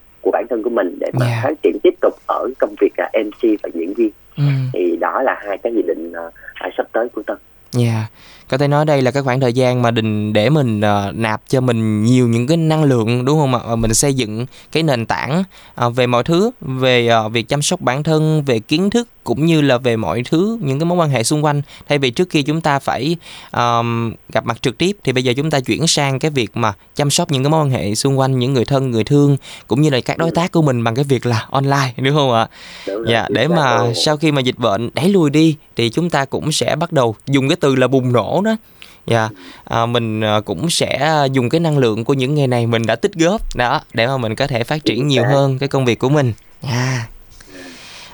bản 0.47 0.49
thân 0.51 0.63
của 0.63 0.71
mình 0.71 0.97
để 1.01 1.11
mà 1.13 1.27
Yeah. 1.27 1.43
phát 1.45 1.55
triển 1.63 1.79
tiếp 1.83 1.95
tục 2.01 2.15
ở 2.27 2.49
công 2.59 2.75
việc 2.81 2.93
là 2.97 3.11
MC 3.25 3.59
và 3.63 3.69
diễn 3.75 3.95
viên 3.95 4.11
Ừ. 4.37 4.43
thì 4.73 4.97
đó 5.01 5.23
là 5.23 5.37
hai 5.47 5.59
cái 5.59 5.73
dự 5.77 5.83
định 5.87 6.13
à, 6.55 6.69
sắp 6.77 6.87
tới 6.93 7.09
của 7.09 7.23
Tân 7.27 7.37
Dạ, 7.73 8.07
có 8.49 8.59
thể 8.59 8.69
nói 8.69 8.85
đây 8.85 9.03
là 9.03 9.11
cái 9.11 9.23
khoảng 9.23 9.41
thời 9.41 9.53
gian 9.53 9.83
mà 9.83 9.91
định 9.91 10.33
để 10.33 10.51
mình 10.51 10.81
ờ, 10.81 11.13
nạp 11.15 11.43
cho 11.49 11.61
mình 11.61 12.05
nhiều 12.05 12.29
những 12.29 12.47
cái 12.47 12.57
năng 12.57 12.85
lượng 12.85 13.25
đúng 13.25 13.39
không 13.39 13.55
ạ? 13.55 13.61
Và 13.67 13.77
mình 13.77 13.95
xây 13.95 14.15
dựng 14.15 14.47
cái 14.73 14.83
nền 14.83 15.07
tảng 15.07 15.45
ờ, 15.75 15.91
về 15.91 16.07
mọi 16.07 16.25
thứ, 16.25 16.51
về 16.61 17.07
ờ, 17.07 17.29
việc 17.29 17.49
chăm 17.49 17.63
sóc 17.63 17.81
bản 17.81 18.03
thân, 18.03 18.43
về 18.47 18.59
kiến 18.59 18.91
thức 18.91 19.09
cũng 19.25 19.47
như 19.47 19.61
là 19.61 19.79
về 19.79 19.97
mọi 19.97 20.23
thứ 20.31 20.59
những 20.63 20.79
cái 20.79 20.87
mối 20.87 20.99
quan 20.99 21.11
hệ 21.11 21.23
xung 21.23 21.45
quanh. 21.45 21.63
Thay 21.89 21.99
vì 21.99 22.11
trước 22.11 22.31
kia 22.31 22.43
chúng 22.43 22.61
ta 22.61 22.79
phải 22.79 23.17
ờm, 23.51 24.15
gặp 24.33 24.47
mặt 24.47 24.63
trực 24.63 24.79
tiếp 24.79 24.97
thì 25.05 25.13
bây 25.13 25.25
giờ 25.25 25.33
chúng 25.37 25.51
ta 25.51 25.61
chuyển 25.61 25.87
sang 25.87 26.19
cái 26.19 26.31
việc 26.31 26.51
mà 26.55 26.73
chăm 26.95 27.11
sóc 27.11 27.33
những 27.33 27.43
cái 27.43 27.51
mối 27.51 27.61
quan 27.61 27.71
hệ 27.71 27.95
xung 27.95 28.19
quanh, 28.19 28.39
những 28.39 28.55
người 28.55 28.65
thân, 28.65 28.91
người 28.91 29.05
thương 29.05 29.37
cũng 29.67 29.81
như 29.83 29.91
là 29.91 30.01
các 30.01 30.19
đối 30.19 30.31
tác 30.31 30.53
của 30.53 30.63
mình 30.63 30.85
bằng 30.85 30.95
cái 30.95 31.05
việc 31.05 31.27
là 31.27 31.47
online 31.51 31.93
đúng 31.97 32.15
không 32.15 32.33
ạ? 32.33 32.49
Dạ, 33.09 33.27
để 33.29 33.49
mà 33.49 33.93
sau 33.95 34.17
khi 34.17 34.33
mà 34.33 34.41
dịch 34.41 34.59
bệnh 34.59 34.91
đẩy 34.95 35.09
lùi 35.09 35.31
đi 35.31 35.57
thì 35.77 35.91
chúng 35.91 36.11
ta 36.11 36.25
cũng 36.25 36.53
sẽ 36.53 36.77
bắt 36.77 36.93
đầu 36.93 37.17
dùng 37.27 37.49
cái 37.49 37.57
từ 37.61 37.77
là 37.77 37.89
bùng 37.89 38.13
nổ 38.13 38.36
đó. 38.45 38.57
Dạ, 39.07 39.29
à, 39.65 39.87
mình 39.87 40.21
à, 40.21 40.41
cũng 40.41 40.71
sẽ 40.71 41.27
dùng 41.33 41.49
cái 41.49 41.61
năng 41.61 41.79
lượng 41.79 42.05
của 42.05 42.15
những 42.15 42.35
ngày 42.35 42.47
này 42.47 42.67
mình 42.67 42.87
đã 42.87 42.97
tích 42.97 43.15
góp 43.15 43.57
đó 43.57 43.81
để 43.93 44.07
mà 44.07 44.17
mình 44.17 44.35
có 44.35 44.47
thể 44.47 44.65
phát 44.65 44.85
triển 44.85 45.09
nhiều 45.09 45.23
xác. 45.23 45.31
hơn 45.31 45.59
cái 45.59 45.69
công 45.69 45.85
việc 45.85 45.99
của 45.99 46.09
mình. 46.09 46.33
Dạ. 46.63 47.07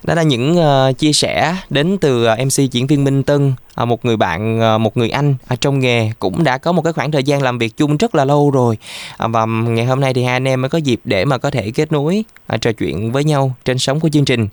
Đó 0.05 0.15
là 0.15 0.23
những 0.23 0.57
ờ, 0.57 0.93
chia 0.99 1.13
sẻ 1.13 1.57
đến 1.71 1.99
từ 2.01 2.25
ờ, 2.25 2.37
MC 2.37 2.71
diễn 2.71 2.87
viên 2.87 3.05
Minh 3.05 3.23
Tân, 3.23 3.55
ờ, 3.75 3.85
một 3.85 4.05
người 4.05 4.17
bạn, 4.17 4.59
một 4.83 4.97
người 4.97 5.11
anh 5.11 5.35
ở 5.47 5.57
trong 5.57 5.79
nghề 5.79 6.11
cũng 6.19 6.45
đã 6.45 6.59
có 6.59 6.73
một 6.73 6.83
cái 6.83 6.93
khoảng 6.93 7.11
thời 7.11 7.25
gian 7.25 7.43
làm 7.43 7.59
việc 7.59 7.77
chung 7.77 7.97
rất 7.97 8.15
là 8.15 8.25
lâu 8.25 8.51
rồi. 8.51 8.79
À, 9.17 9.29
và 9.29 9.47
ngày 9.47 9.85
hôm 9.85 10.01
nay 10.01 10.15
thì 10.15 10.23
hai 10.23 10.33
anh 10.33 10.49
em 10.49 10.63
mới 10.63 10.69
có 10.69 10.79
dịp 10.79 11.01
để 11.05 11.25
mà 11.25 11.39
có 11.39 11.51
thể 11.51 11.71
kết 11.71 11.93
nối 11.93 12.25
ờ, 12.47 12.57
trò 12.57 12.73
chuyện 12.73 13.13
với 13.13 13.25
nhau 13.25 13.55
trên 13.65 13.79
sóng 13.79 14.01
của 14.01 14.09
chương 14.09 14.25
trình. 14.25 14.49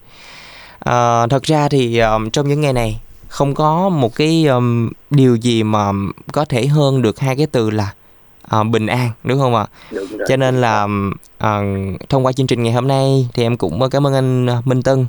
Ờ, 0.79 1.27
thật 1.29 1.43
ra 1.43 1.69
thì 1.69 1.97
ờ, 1.97 2.19
trong 2.33 2.47
những 2.47 2.61
ngày 2.61 2.73
này 2.73 2.99
không 3.29 3.53
có 3.53 3.89
một 3.89 4.15
cái 4.15 4.45
ờm, 4.45 4.89
điều 5.09 5.35
gì 5.35 5.63
mà 5.63 5.91
có 6.31 6.45
thể 6.45 6.67
hơn 6.67 7.01
được 7.01 7.19
hai 7.19 7.35
cái 7.35 7.47
từ 7.51 7.69
là 7.69 7.93
ờ, 8.47 8.63
bình 8.63 8.87
an 8.87 9.11
đúng 9.23 9.39
không 9.39 9.55
ạ? 9.55 9.65
Rồi. 9.91 10.07
cho 10.27 10.37
nên 10.37 10.61
là 10.61 10.87
ờ, 11.37 11.63
thông 12.09 12.25
qua 12.25 12.31
chương 12.31 12.47
trình 12.47 12.63
ngày 12.63 12.73
hôm 12.73 12.87
nay 12.87 13.29
thì 13.33 13.43
em 13.43 13.57
cũng 13.57 13.89
cảm 13.89 14.07
ơn 14.07 14.13
anh 14.13 14.45
ờ, 14.45 14.61
Minh 14.65 14.81
Tân 14.81 15.05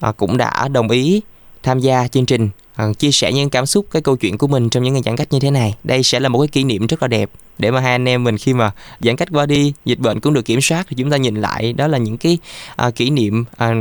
ờ, 0.00 0.12
cũng 0.12 0.36
đã 0.36 0.68
đồng 0.68 0.88
ý 0.88 1.22
tham 1.66 1.80
gia 1.80 2.08
chương 2.08 2.26
trình. 2.26 2.48
Ờ, 2.76 2.92
chia 2.98 3.10
sẻ 3.10 3.32
những 3.32 3.50
cảm 3.50 3.66
xúc 3.66 3.86
cái 3.90 4.02
câu 4.02 4.16
chuyện 4.16 4.38
của 4.38 4.46
mình 4.46 4.70
trong 4.70 4.82
những 4.82 4.94
ngày 4.94 5.02
giãn 5.04 5.16
cách 5.16 5.32
như 5.32 5.40
thế 5.40 5.50
này. 5.50 5.74
Đây 5.84 6.02
sẽ 6.02 6.20
là 6.20 6.28
một 6.28 6.38
cái 6.38 6.48
kỷ 6.48 6.64
niệm 6.64 6.86
rất 6.86 7.02
là 7.02 7.08
đẹp 7.08 7.30
để 7.58 7.70
mà 7.70 7.80
hai 7.80 7.92
anh 7.92 8.08
em 8.08 8.24
mình 8.24 8.38
khi 8.38 8.54
mà 8.54 8.70
giãn 9.00 9.16
cách 9.16 9.28
qua 9.32 9.46
đi 9.46 9.72
dịch 9.84 9.98
bệnh 9.98 10.20
cũng 10.20 10.34
được 10.34 10.44
kiểm 10.44 10.60
soát 10.60 10.86
thì 10.88 10.96
chúng 10.98 11.10
ta 11.10 11.16
nhìn 11.16 11.34
lại. 11.34 11.72
Đó 11.72 11.86
là 11.86 11.98
những 11.98 12.18
cái 12.18 12.38
ờ, 12.76 12.90
kỷ 12.90 13.10
niệm 13.10 13.44
ờ, 13.56 13.72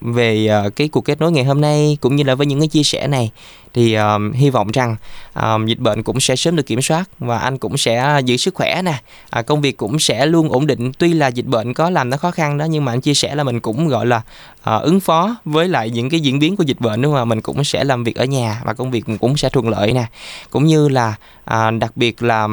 về 0.00 0.46
ờ, 0.46 0.70
cái 0.70 0.88
cuộc 0.88 1.00
kết 1.00 1.20
nối 1.20 1.32
ngày 1.32 1.44
hôm 1.44 1.60
nay 1.60 1.96
cũng 2.00 2.16
như 2.16 2.24
là 2.24 2.34
với 2.34 2.46
những 2.46 2.60
cái 2.60 2.68
chia 2.68 2.82
sẻ 2.82 3.08
này 3.08 3.30
thì 3.74 3.94
um, 3.94 4.32
hy 4.32 4.50
vọng 4.50 4.70
rằng 4.72 4.96
um, 5.42 5.66
dịch 5.66 5.78
bệnh 5.78 6.02
cũng 6.02 6.20
sẽ 6.20 6.36
sớm 6.36 6.56
được 6.56 6.66
kiểm 6.66 6.82
soát 6.82 7.04
và 7.18 7.38
anh 7.38 7.58
cũng 7.58 7.76
sẽ 7.76 8.20
giữ 8.24 8.36
sức 8.36 8.54
khỏe 8.54 8.82
nè. 8.82 9.02
À, 9.30 9.42
công 9.42 9.60
việc 9.60 9.76
cũng 9.76 9.98
sẽ 9.98 10.26
luôn 10.26 10.48
ổn 10.48 10.66
định. 10.66 10.92
Tuy 10.98 11.12
là 11.12 11.28
dịch 11.28 11.46
bệnh 11.46 11.74
có 11.74 11.90
làm 11.90 12.10
nó 12.10 12.16
khó 12.16 12.30
khăn 12.30 12.58
đó 12.58 12.64
nhưng 12.64 12.84
mà 12.84 12.92
anh 12.92 13.00
chia 13.00 13.14
sẻ 13.14 13.34
là 13.34 13.44
mình 13.44 13.60
cũng 13.60 13.88
gọi 13.88 14.06
là 14.06 14.16
uh, 14.16 14.82
ứng 14.82 15.00
phó 15.00 15.36
với 15.44 15.68
lại 15.68 15.90
những 15.90 16.10
cái 16.10 16.20
diễn 16.20 16.38
biến 16.38 16.56
của 16.56 16.64
dịch 16.64 16.80
bệnh 16.80 17.02
đúng 17.02 17.14
không 17.14 17.28
mình 17.28 17.40
cũng 17.40 17.64
sẽ 17.64 17.84
làm 17.84 18.04
việc 18.04 18.16
ở 18.16 18.24
nhà 18.24 18.62
và 18.64 18.74
công 18.74 18.90
việc 18.90 19.04
cũng 19.20 19.36
sẽ 19.36 19.48
thuận 19.48 19.68
lợi 19.68 19.92
nè. 19.92 20.06
Cũng 20.50 20.64
như 20.64 20.88
là 20.88 21.14
uh, 21.50 21.80
đặc 21.80 21.92
biệt 21.96 22.22
là 22.22 22.48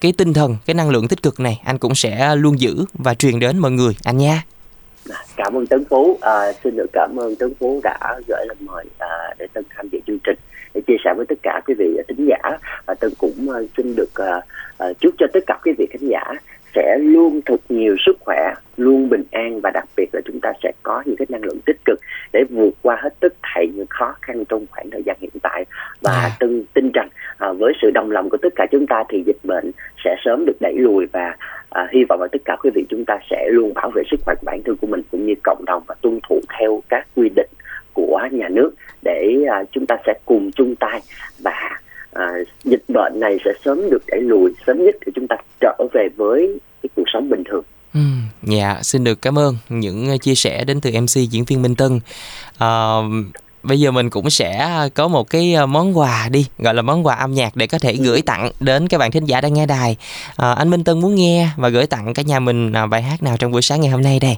cái 0.00 0.12
tinh 0.12 0.32
thần 0.32 0.56
cái 0.66 0.74
năng 0.74 0.90
lượng 0.90 1.08
tích 1.08 1.22
cực 1.22 1.40
này 1.40 1.60
anh 1.64 1.78
cũng 1.78 1.94
sẽ 1.94 2.36
luôn 2.36 2.60
giữ 2.60 2.84
và 2.94 3.14
truyền 3.14 3.38
đến 3.38 3.58
mọi 3.58 3.70
người. 3.70 3.96
Anh 4.04 4.18
nha 4.18 4.42
cảm 5.36 5.56
ơn 5.56 5.66
Tấn 5.66 5.84
Phú. 5.84 6.18
À, 6.20 6.52
xin 6.64 6.76
được 6.76 6.86
cảm 6.92 7.16
ơn 7.16 7.36
Tấn 7.36 7.54
Phú 7.54 7.80
đã 7.84 8.20
gửi 8.28 8.46
lời 8.46 8.56
mời 8.60 8.84
à, 8.98 9.34
để 9.38 9.46
Tân 9.52 9.64
tham 9.76 9.88
dự 9.92 9.98
chương 10.06 10.18
trình. 10.24 10.36
Để 10.74 10.80
chia 10.86 10.96
sẻ 11.04 11.14
với 11.16 11.26
tất 11.28 11.38
cả 11.42 11.60
quý 11.66 11.74
vị 11.78 11.86
thính 12.08 12.28
giả 12.28 12.58
và 12.86 12.94
Tân 12.94 13.10
cũng 13.18 13.50
à, 13.50 13.58
xin 13.76 13.96
được 13.96 14.14
à, 14.14 14.40
à, 14.78 14.86
chúc 15.00 15.14
cho 15.18 15.26
tất 15.32 15.40
cả 15.46 15.58
quý 15.64 15.72
vị 15.78 15.86
khán 15.90 16.08
giả 16.08 16.22
sẽ 16.74 16.98
luôn 17.00 17.40
thật 17.46 17.60
nhiều 17.68 17.96
sức 18.06 18.16
khỏe 18.20 18.54
luôn 18.76 19.08
bình 19.08 19.24
an 19.30 19.60
và 19.60 19.70
đặc 19.74 19.84
biệt 19.96 20.06
là 20.12 20.20
chúng 20.24 20.40
ta 20.40 20.52
sẽ 20.62 20.72
có 20.82 21.02
những 21.06 21.16
cái 21.16 21.26
năng 21.28 21.44
lượng 21.44 21.60
tích 21.66 21.76
cực 21.84 22.00
để 22.32 22.44
vượt 22.50 22.74
qua 22.82 22.96
hết 23.02 23.10
tất 23.20 23.32
thảy 23.42 23.66
những 23.74 23.86
khó 23.90 24.14
khăn 24.22 24.44
trong 24.48 24.66
khoảng 24.70 24.90
thời 24.90 25.02
gian 25.02 25.16
hiện 25.20 25.32
tại 25.42 25.64
và 26.00 26.12
À. 26.12 26.30
Tân 26.40 26.64
tin 26.74 26.90
rằng 26.92 27.08
à, 27.38 27.52
với 27.52 27.72
sự 27.82 27.90
đồng 27.94 28.10
lòng 28.10 28.30
của 28.30 28.36
tất 28.36 28.52
cả 28.56 28.66
chúng 28.70 28.86
ta 28.86 29.04
thì 29.08 29.22
dịch 29.26 29.36
bệnh 29.44 29.70
sẽ 30.04 30.16
sớm 30.24 30.44
được 30.46 30.56
đẩy 30.60 30.74
lùi 30.76 31.06
và 31.12 31.36
à, 31.70 31.88
hy 31.92 32.04
vọng 32.08 32.20
là 32.20 32.28
tất 32.32 32.42
cả 32.44 32.56
quý 32.62 32.70
vị 32.74 32.84
chúng 32.88 33.04
ta 33.04 33.18
sẽ 33.30 33.48
luôn 33.50 33.74
bảo 33.74 33.90
vệ 33.94 34.02
sức 34.10 34.20
khỏe 34.24 34.34
của 34.34 34.44
bản 34.44 34.62
thân 34.64 34.76
của 34.76 34.86
mình 34.86 35.02
cũng 35.10 35.26
như 35.26 35.34
cộng 35.44 35.64
đồng 35.66 35.82
và 35.86 35.94
tuân 36.00 36.18
thủ 36.28 36.40
theo 36.58 36.82
các 36.88 37.06
quy 37.16 37.28
định 37.36 37.50
của 37.94 38.20
nhà 38.30 38.48
nước 38.48 38.70
để 39.02 39.36
à, 39.50 39.64
chúng 39.72 39.86
ta 39.86 39.96
sẽ 40.06 40.14
cùng 40.24 40.50
chung 40.52 40.74
tay 40.76 41.00
và 41.42 41.80
à, 42.12 42.32
dịch 42.64 42.82
bệnh 42.88 43.20
này 43.20 43.38
sẽ 43.44 43.50
sớm 43.64 43.90
được 43.90 44.02
đẩy 44.06 44.20
lùi 44.20 44.50
sớm 44.66 44.84
nhất 44.84 44.96
để 45.06 45.12
chúng 45.14 45.26
ta 45.28 45.36
trở 45.60 45.76
về 45.92 46.08
với 46.16 46.58
cái 46.82 46.90
cuộc 46.96 47.04
sống 47.12 47.28
bình 47.30 47.42
thường. 47.44 47.64
Ừm, 47.94 48.22
Dạ, 48.42 48.78
xin 48.82 49.04
được 49.04 49.22
cảm 49.22 49.38
ơn 49.38 49.56
những 49.68 50.18
chia 50.18 50.34
sẻ 50.34 50.64
đến 50.64 50.80
từ 50.80 50.90
MC 50.90 51.30
diễn 51.30 51.44
viên 51.44 51.62
Minh 51.62 51.74
Tân. 51.74 52.00
À, 52.58 52.96
bây 53.62 53.80
giờ 53.80 53.90
mình 53.90 54.10
cũng 54.10 54.30
sẽ 54.30 54.68
có 54.94 55.08
một 55.08 55.30
cái 55.30 55.56
món 55.68 55.98
quà 55.98 56.28
đi 56.30 56.46
gọi 56.58 56.74
là 56.74 56.82
món 56.82 57.06
quà 57.06 57.14
âm 57.14 57.32
nhạc 57.32 57.56
để 57.56 57.66
có 57.66 57.78
thể 57.78 57.94
gửi 58.04 58.22
tặng 58.26 58.50
đến 58.60 58.88
các 58.88 58.98
bạn 58.98 59.10
thính 59.10 59.24
giả 59.24 59.40
đang 59.40 59.54
nghe 59.54 59.66
đài. 59.66 59.96
À, 60.36 60.52
anh 60.52 60.70
Minh 60.70 60.84
Tân 60.84 61.00
muốn 61.00 61.14
nghe 61.14 61.48
và 61.56 61.68
gửi 61.68 61.86
tặng 61.86 62.14
cả 62.14 62.22
nhà 62.22 62.40
mình 62.40 62.72
bài 62.90 63.02
hát 63.02 63.22
nào 63.22 63.36
trong 63.38 63.52
buổi 63.52 63.62
sáng 63.62 63.80
ngày 63.80 63.90
hôm 63.90 64.02
nay 64.02 64.18
đây? 64.22 64.36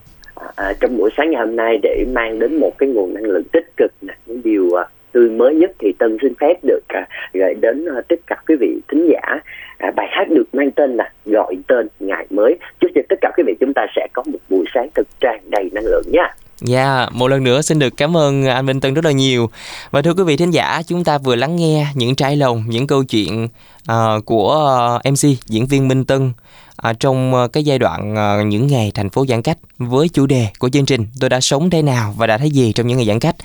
À, 0.55 0.73
trong 0.81 0.97
buổi 0.97 1.11
sáng 1.17 1.31
ngày 1.31 1.41
hôm 1.47 1.57
nay 1.57 1.79
để 1.83 2.05
mang 2.13 2.39
đến 2.39 2.61
một 2.61 2.73
cái 2.79 2.89
nguồn 2.89 3.15
năng 3.15 3.25
lượng 3.25 3.45
tích 3.53 3.67
cực 3.77 3.93
nè 4.03 4.15
những 4.27 4.43
điều 4.43 4.71
uh, 5.15 5.25
tươi 5.25 5.31
mới 5.31 5.55
nhất 5.55 5.71
thì 5.79 5.93
tân 5.99 6.17
xin 6.23 6.33
phép 6.41 6.55
được 6.63 6.81
uh, 6.99 7.09
gửi 7.35 7.55
đến 7.61 7.87
à, 7.97 8.03
tất 8.09 8.21
cả 8.27 8.37
quý 8.49 8.57
vị 8.61 8.81
thính 8.89 9.09
giả 9.13 9.41
à, 9.79 9.91
bài 9.97 10.07
hát 10.11 10.25
được 10.31 10.45
mang 10.55 10.71
tên 10.71 10.97
là 10.97 11.11
gọi 11.27 11.57
tên 11.67 11.89
ngày 12.01 12.27
mới. 12.31 12.57
Chúc 12.81 12.91
cho 12.95 13.01
tất 13.09 13.17
cả 13.21 13.31
quý 13.37 13.45
vị 13.47 13.55
chúng 13.61 13.73
ta 13.75 13.87
sẽ 13.97 14.09
có 14.13 14.23
một 14.27 14.39
buổi 14.49 14.65
sáng 14.75 14.89
thực 14.95 15.07
tràn 15.21 15.41
đầy 15.51 15.71
năng 15.73 15.85
lượng 15.85 16.05
nha. 16.13 16.35
Dạ, 16.61 16.97
yeah, 16.97 17.13
một 17.13 17.29
lần 17.29 17.45
nữa 17.45 17.63
xin 17.63 17.79
được 17.79 17.95
cảm 17.97 18.17
ơn 18.17 18.47
anh 18.47 18.67
Minh 18.67 18.81
Tân 18.81 18.95
rất 18.95 19.05
là 19.05 19.11
nhiều. 19.11 19.51
Và 19.91 20.03
thưa 20.03 20.15
quý 20.15 20.23
vị 20.27 20.37
thính 20.37 20.51
giả, 20.51 20.83
chúng 20.87 21.05
ta 21.05 21.19
vừa 21.19 21.37
lắng 21.37 21.57
nghe 21.57 21.87
những 21.95 22.15
trái 22.15 22.37
lòng, 22.37 22.65
những 22.69 22.87
câu 22.87 23.05
chuyện 23.05 23.49
uh, 23.91 24.25
của 24.25 24.51
ờ, 24.51 24.95
uh, 24.95 25.13
MC 25.13 25.39
diễn 25.47 25.67
viên 25.67 25.89
Minh 25.89 26.05
Tân 26.05 26.33
à, 26.77 26.93
trong 26.93 27.35
ờ, 27.35 27.49
cái 27.49 27.65
giai 27.65 27.79
đoạn 27.79 28.17
à, 28.17 28.43
những 28.43 28.67
ngày 28.67 28.93
thành 28.95 29.11
phố 29.11 29.27
giãn 29.27 29.43
cách 29.43 29.59
với 29.79 30.09
chủ 30.09 30.27
đề 30.27 30.49
của 30.59 30.69
chương 30.69 30.87
trình 30.87 31.07
tôi 31.21 31.31
đã 31.31 31.41
sống 31.41 31.71
thế 31.71 31.83
nào 31.83 32.15
và 32.17 32.27
đã 32.27 32.39
thấy 32.39 32.51
gì 32.51 32.73
trong 32.73 32.87
những 32.87 32.97
ngày 32.97 33.07
giãn 33.07 33.21
cách? 33.21 33.37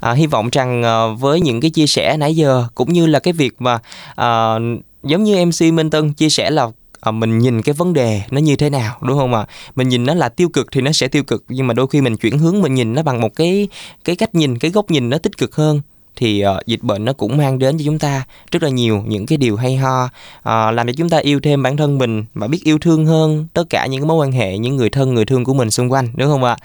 À, 0.00 0.12
hy 0.12 0.26
vọng 0.26 0.48
rằng 0.52 0.82
à, 0.82 1.06
với 1.06 1.40
những 1.40 1.60
cái 1.60 1.70
chia 1.70 1.86
sẻ 1.86 2.16
nãy 2.16 2.36
giờ 2.36 2.66
cũng 2.74 2.92
như 2.92 3.06
là 3.06 3.18
cái 3.18 3.32
việc 3.32 3.52
mà 3.58 3.78
à, 4.16 4.54
giống 5.02 5.24
như 5.24 5.44
MC 5.44 5.72
Minh 5.72 5.90
Tân 5.90 6.12
chia 6.12 6.28
sẻ 6.28 6.50
là 6.50 6.68
à, 7.00 7.10
mình 7.10 7.38
nhìn 7.38 7.62
cái 7.62 7.72
vấn 7.72 7.92
đề 7.92 8.22
nó 8.30 8.40
như 8.40 8.56
thế 8.56 8.70
nào 8.70 8.96
đúng 9.02 9.18
không 9.18 9.34
ạ? 9.34 9.46
Mình 9.76 9.88
nhìn 9.88 10.06
nó 10.06 10.14
là 10.14 10.28
tiêu 10.28 10.48
cực 10.48 10.66
thì 10.72 10.80
nó 10.80 10.92
sẽ 10.92 11.08
tiêu 11.08 11.22
cực 11.22 11.44
nhưng 11.48 11.66
mà 11.66 11.74
đôi 11.74 11.86
khi 11.86 12.00
mình 12.00 12.16
chuyển 12.16 12.38
hướng 12.38 12.62
mình 12.62 12.74
nhìn 12.74 12.94
nó 12.94 13.02
bằng 13.02 13.20
một 13.20 13.34
cái 13.36 13.68
cái 14.04 14.16
cách 14.16 14.34
nhìn 14.34 14.58
cái 14.58 14.70
góc 14.70 14.90
nhìn 14.90 15.10
nó 15.10 15.18
tích 15.18 15.38
cực 15.38 15.56
hơn 15.56 15.80
thì 16.16 16.44
uh, 16.46 16.66
dịch 16.66 16.82
bệnh 16.82 17.04
nó 17.04 17.12
cũng 17.12 17.36
mang 17.36 17.58
đến 17.58 17.78
cho 17.78 17.84
chúng 17.84 17.98
ta 17.98 18.24
rất 18.50 18.62
là 18.62 18.68
nhiều 18.68 19.02
những 19.06 19.26
cái 19.26 19.38
điều 19.38 19.56
hay 19.56 19.76
ho. 19.76 20.04
Uh, 20.04 20.10
làm 20.44 20.86
cho 20.86 20.92
chúng 20.96 21.08
ta 21.08 21.18
yêu 21.18 21.40
thêm 21.40 21.62
bản 21.62 21.76
thân 21.76 21.98
mình 21.98 22.24
và 22.34 22.46
biết 22.46 22.60
yêu 22.64 22.78
thương 22.78 23.06
hơn 23.06 23.46
tất 23.52 23.64
cả 23.70 23.86
những 23.86 24.08
mối 24.08 24.16
quan 24.16 24.32
hệ 24.32 24.58
những 24.58 24.76
người 24.76 24.90
thân 24.90 25.14
người 25.14 25.24
thương 25.24 25.44
của 25.44 25.54
mình 25.54 25.70
xung 25.70 25.92
quanh 25.92 26.08
đúng 26.14 26.30
không 26.30 26.44
ạ? 26.44 26.56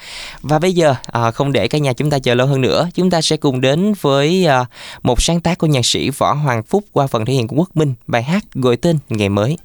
Và 0.41 0.59
bây 0.59 0.73
giờ 0.73 0.95
uh, 1.27 1.35
không 1.35 1.51
để 1.51 1.67
cả 1.67 1.77
nhà 1.77 1.93
chúng 1.93 2.09
ta 2.09 2.19
chờ 2.19 2.33
lâu 2.33 2.47
hơn 2.47 2.61
nữa 2.61 2.89
chúng 2.93 3.09
ta 3.09 3.21
sẽ 3.21 3.37
cùng 3.37 3.61
đến 3.61 3.93
với 4.01 4.47
uh, 4.61 4.67
một 5.03 5.21
sáng 5.21 5.41
tác 5.41 5.57
của 5.57 5.67
nhạc 5.67 5.85
sĩ 5.85 6.09
võ 6.09 6.33
hoàng 6.33 6.63
phúc 6.63 6.83
qua 6.91 7.07
phần 7.07 7.25
thể 7.25 7.33
hiện 7.33 7.47
của 7.47 7.55
quốc 7.55 7.69
minh 7.73 7.93
bài 8.07 8.23
hát 8.23 8.43
gọi 8.53 8.77
tên 8.77 8.97
ngày 9.09 9.29
mới. 9.29 9.57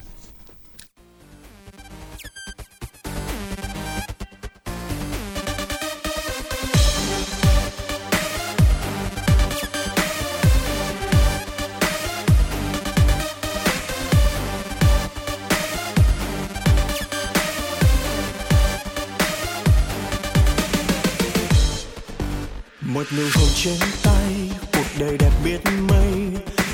Trên 23.65 23.79
tay, 24.03 24.49
cuộc 24.73 24.85
đời 24.99 25.17
đẹp 25.17 25.31
biết 25.43 25.59
mấy. 25.89 26.11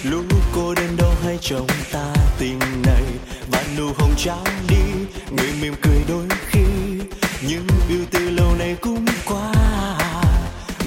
Lũ 0.03 0.21
cô 0.55 0.73
đến 0.73 0.97
đâu 0.97 1.13
hay 1.23 1.37
chồng 1.41 1.67
ta 1.91 2.13
tình 2.39 2.59
này. 2.85 3.03
Và 3.51 3.63
nụ 3.77 3.85
hồng 3.97 4.13
trao 4.17 4.43
đi, 4.67 4.75
người 5.31 5.49
mỉm 5.61 5.73
cười 5.81 6.01
đôi 6.07 6.25
khi. 6.49 6.59
Nhưng 7.47 7.67
yêu 7.89 7.99
từ 8.11 8.29
lâu 8.29 8.55
nay 8.59 8.75
cũng 8.81 9.05
qua. 9.25 9.51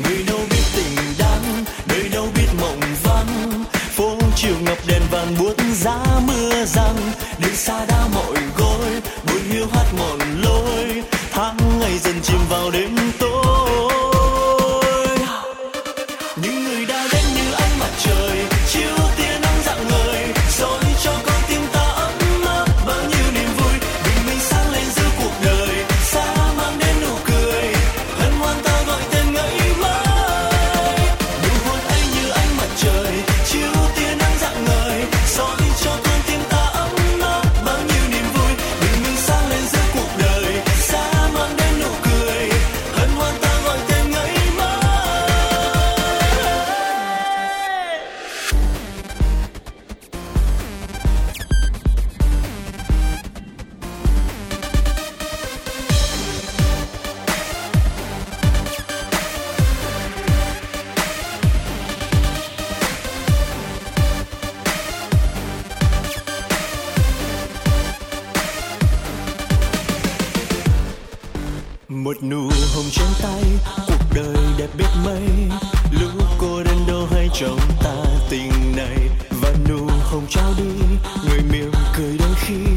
Người 0.04 0.24
đâu 0.26 0.40
biết 0.50 0.62
tình 0.76 0.96
đắng 1.18 1.64
đời 1.86 2.08
đâu 2.08 2.28
biết 2.36 2.48
mộng 2.60 2.80
vắng 3.02 3.64
phố 3.96 4.18
chiều 4.36 4.54
ngập 4.60 4.78
đèn 4.86 5.02
vàng 5.10 5.34
buốt 5.38 5.54
giá 5.74 6.04
mưa 6.26 6.64
răng. 6.64 6.96
Đường 7.38 7.56
xa 7.56 7.86
đã 7.86 8.06
mỏi 8.14 8.36
gối, 8.56 9.00
buồn 9.26 9.42
hiu 9.50 9.66
hát 9.72 9.86
mòn 9.98 10.18
lối. 10.42 11.02
Tháng 11.32 11.56
ngày 11.80 11.98
dần 11.98 12.14
chìm 12.22 12.40
vào 12.50 12.70
đêm 12.70 12.96
tối. 13.18 13.23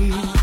me. 0.08 0.37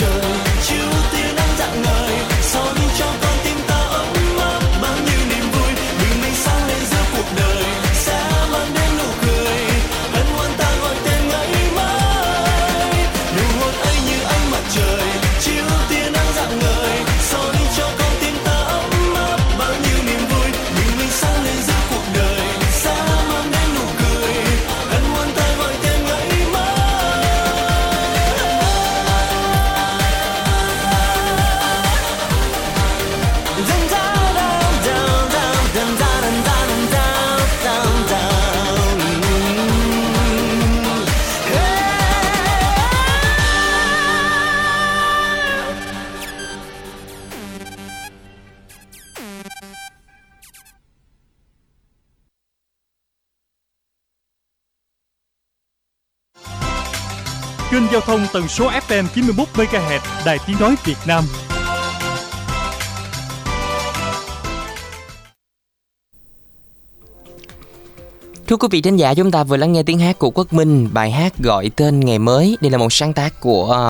future 0.00 0.39
giao 57.92 58.00
thông 58.00 58.26
tần 58.32 58.48
số 58.48 58.70
FM 58.70 59.04
91 59.14 59.48
MHz 59.54 59.98
Đài 60.26 60.38
Tiếng 60.46 60.56
nói 60.60 60.74
Việt 60.84 60.96
Nam. 61.06 61.24
Thưa 68.46 68.56
quý 68.56 68.68
vị 68.70 68.82
khán 68.82 68.96
giả, 68.96 69.14
chúng 69.14 69.30
ta 69.30 69.44
vừa 69.44 69.56
lắng 69.56 69.72
nghe 69.72 69.82
tiếng 69.82 69.98
hát 69.98 70.18
của 70.18 70.30
Quốc 70.30 70.52
Minh, 70.52 70.88
bài 70.92 71.10
hát 71.10 71.38
gọi 71.38 71.70
tên 71.76 72.00
ngày 72.00 72.18
mới. 72.18 72.56
Đây 72.60 72.70
là 72.70 72.78
một 72.78 72.92
sáng 72.92 73.12
tác 73.12 73.40
của 73.40 73.72